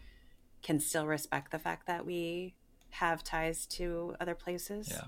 [0.63, 2.55] can still respect the fact that we
[2.93, 4.89] have ties to other places?
[4.91, 5.03] Yeah.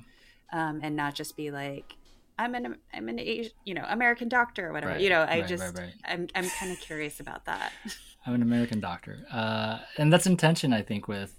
[0.53, 1.95] Um, and not just be like
[2.39, 4.93] I'm an I'm an Asian, you know American doctor or whatever.
[4.93, 7.73] Right, you know, I right, just right, I'm I'm kind of curious about that.
[8.29, 10.75] I'm an American doctor, uh, and that's intention.
[10.75, 11.35] I think with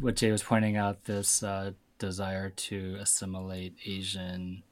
[0.00, 4.64] what Jay was pointing out, this uh, desire to assimilate Asian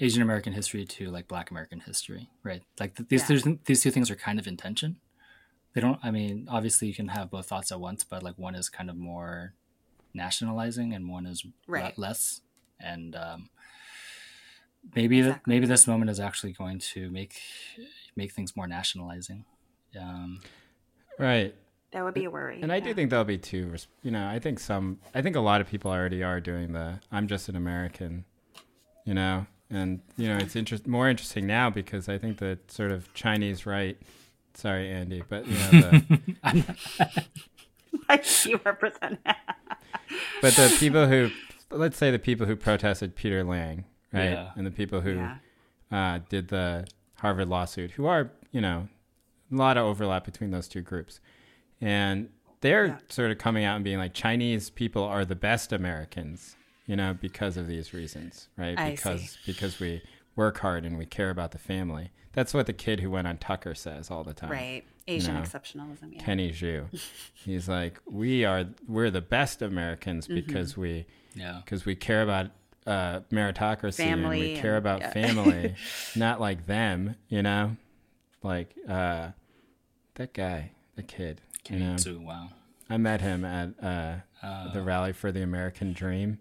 [0.00, 2.62] Asian American history to like Black American history, right?
[2.80, 3.52] Like these yeah.
[3.66, 4.96] these two things are kind of intention.
[5.72, 6.00] They don't.
[6.02, 8.90] I mean, obviously, you can have both thoughts at once, but like one is kind
[8.90, 9.54] of more
[10.12, 11.96] nationalizing, and one is right.
[11.96, 12.40] less.
[12.80, 13.50] And um,
[14.96, 15.54] maybe exactly.
[15.54, 17.40] maybe this moment is actually going to make
[18.16, 19.44] make things more nationalizing.
[19.96, 20.40] Um,
[21.18, 21.54] right.
[21.92, 22.60] That would be a worry.
[22.60, 22.76] And yeah.
[22.76, 23.74] I do think there'll be two.
[24.02, 24.98] You know, I think some.
[25.14, 28.24] I think a lot of people already are doing the "I'm just an American,"
[29.04, 32.90] you know, and you know it's interest more interesting now because I think the sort
[32.90, 33.96] of Chinese right.
[34.54, 37.24] Sorry, Andy, but you know the.
[38.08, 39.18] like you represent.
[40.42, 41.30] but the people who,
[41.70, 44.30] let's say, the people who protested Peter Liang, right?
[44.30, 44.50] Yeah.
[44.56, 45.36] And the people who yeah.
[45.90, 46.86] uh, did the
[47.16, 48.88] Harvard lawsuit, who are, you know,
[49.52, 51.20] a lot of overlap between those two groups.
[51.80, 52.30] And
[52.60, 52.98] they're yeah.
[53.08, 57.14] sort of coming out and being like, Chinese people are the best Americans, you know,
[57.14, 58.78] because of these reasons, right?
[58.78, 59.38] I because see.
[59.46, 60.02] because we
[60.34, 62.10] work hard and we care about the family.
[62.32, 64.50] That's what the kid who went on Tucker says all the time.
[64.50, 64.84] Right.
[65.08, 66.14] Asian you know, exceptionalism.
[66.14, 66.22] Yeah.
[66.22, 66.86] Kenny Xu.
[67.34, 70.34] He's like, we are we're the best Americans mm-hmm.
[70.34, 70.80] because mm-hmm.
[70.82, 72.50] we yeah because we care about
[72.86, 75.12] uh, meritocracy family and we care about yeah.
[75.12, 75.74] family,
[76.16, 77.76] not like them, you know,
[78.46, 79.30] like uh,
[80.14, 81.40] that guy, the kid.
[81.68, 81.96] you know?
[81.96, 82.48] Too, wow.
[82.88, 86.38] I met him at uh, uh, the rally for the American Dream.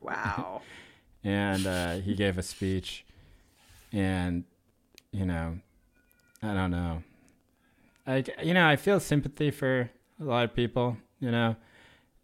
[0.00, 0.62] Wow.
[1.24, 3.04] and uh, he gave a speech,
[3.92, 4.44] and
[5.12, 5.58] you know,
[6.42, 7.02] I don't know.
[8.06, 11.54] I you know I feel sympathy for a lot of people, you know,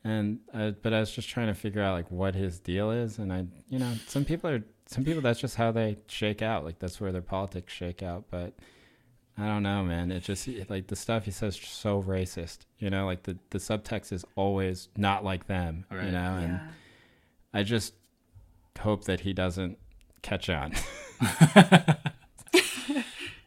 [0.02, 3.18] and uh, but I was just trying to figure out like what his deal is,
[3.18, 6.64] and I, you know, some people are some people that's just how they shake out,
[6.64, 8.24] like that's where their politics shake out.
[8.30, 8.54] But
[9.39, 10.11] I don't know, man.
[10.11, 14.12] It just like the stuff he says so racist, you know, like the the subtext
[14.12, 16.07] is always not like them, right.
[16.07, 16.61] you know, and.
[17.57, 17.95] I just
[18.78, 19.78] hope that he doesn't
[20.22, 20.74] catch on.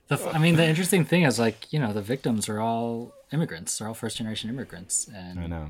[0.07, 3.77] The, I mean, the interesting thing is like you know the victims are all immigrants.
[3.77, 5.67] They're all first generation immigrants, and I know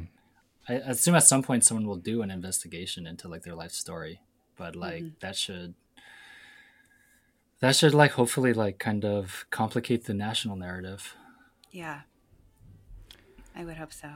[0.70, 4.22] I assume at some point someone will do an investigation into like their life story,
[4.56, 5.16] but like mm-hmm.
[5.20, 5.74] that should
[7.60, 11.16] that should like hopefully like kind of complicate the national narrative.
[11.72, 12.02] Yeah,
[13.56, 14.10] I would hope so.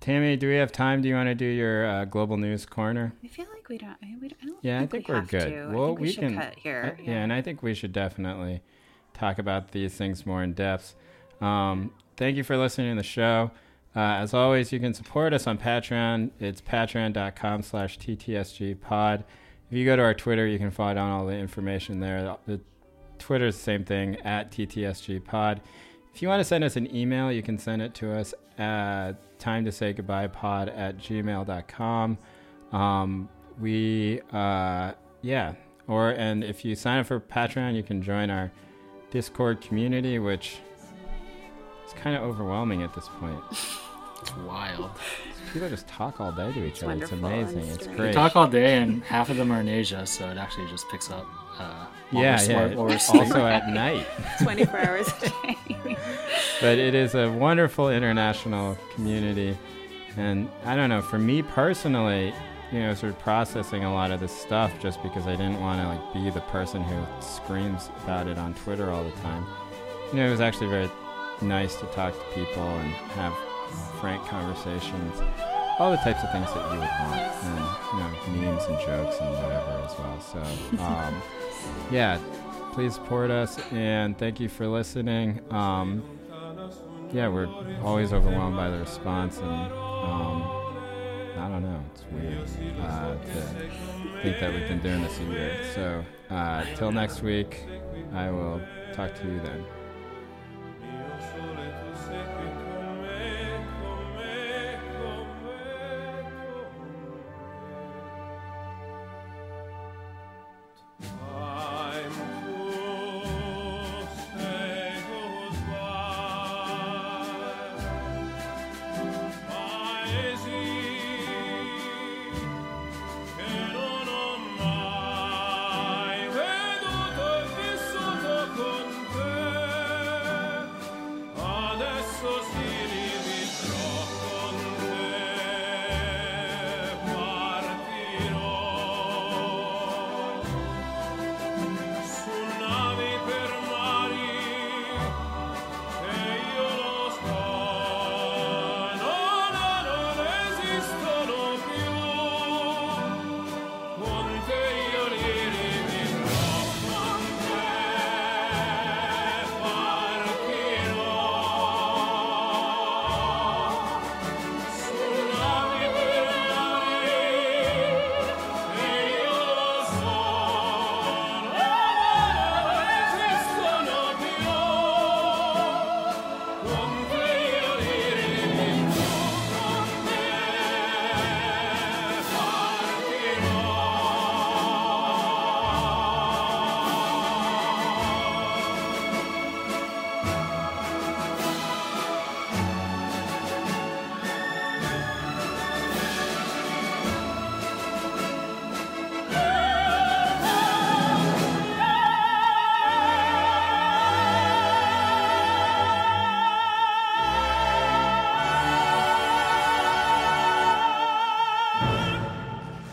[0.00, 1.02] Tammy, do we have time?
[1.02, 3.12] Do you want to do your uh, global news corner?
[3.24, 3.96] I feel like we don't.
[4.02, 5.48] I, we don't I don't yeah, think I think we are good.
[5.48, 5.76] To.
[5.76, 6.96] Well, we, we can cut here.
[6.98, 7.10] I, yeah.
[7.10, 7.22] yeah.
[7.22, 8.62] and I think we should definitely
[9.14, 10.94] talk about these things more in depth.
[11.40, 13.50] Um, thank you for listening to the show.
[13.94, 16.30] Uh, as always, you can support us on Patreon.
[16.38, 19.24] It's patreon.com slash ttsgpod.
[19.70, 22.36] If you go to our Twitter, you can find out all the information there.
[22.46, 22.60] The
[23.18, 25.60] Twitter is the same thing, at TTSG Pod.
[26.14, 29.38] If you want to send us an email, you can send it to us at
[29.38, 32.18] time to say goodbye pod at gmail.com.
[32.72, 33.28] Um,
[33.60, 34.92] we, uh,
[35.22, 35.54] yeah,
[35.86, 38.50] or and if you sign up for Patreon, you can join our
[39.10, 40.56] Discord community, which
[41.86, 43.42] is kind of overwhelming at this point.
[44.22, 44.90] It's wild.
[45.52, 46.94] People just talk all day to each it's other.
[46.94, 47.60] It's amazing.
[47.68, 47.98] It's great.
[47.98, 50.88] They talk all day, and half of them are in Asia, so it actually just
[50.88, 51.26] picks up.
[51.58, 52.74] Uh, yeah, yeah.
[52.76, 54.06] also at night.
[54.42, 55.56] 24 hours a day.
[56.60, 59.56] but it is a wonderful international community.
[60.16, 62.32] And I don't know, for me personally,
[62.72, 65.80] you know, sort of processing a lot of this stuff just because I didn't want
[65.80, 69.46] to like be the person who screams about it on Twitter all the time.
[70.12, 70.90] You know, it was actually very
[71.42, 73.34] nice to talk to people and have
[74.00, 75.20] frank conversations,
[75.78, 79.16] all the types of things that you would want, and you know, memes and jokes
[79.20, 80.20] and whatever as well.
[80.20, 81.22] So, um,
[81.90, 82.18] yeah,
[82.72, 85.40] please support us and thank you for listening.
[85.52, 86.02] Um,
[87.12, 87.48] yeah, we're
[87.82, 89.72] always overwhelmed by the response and.
[89.72, 90.56] Um,
[91.38, 91.84] I don't know.
[91.94, 95.54] It's weird uh, to think that we've been doing this a year.
[95.74, 96.04] So,
[96.34, 97.64] uh, till next week,
[98.12, 98.60] I will
[98.94, 99.64] talk to you then.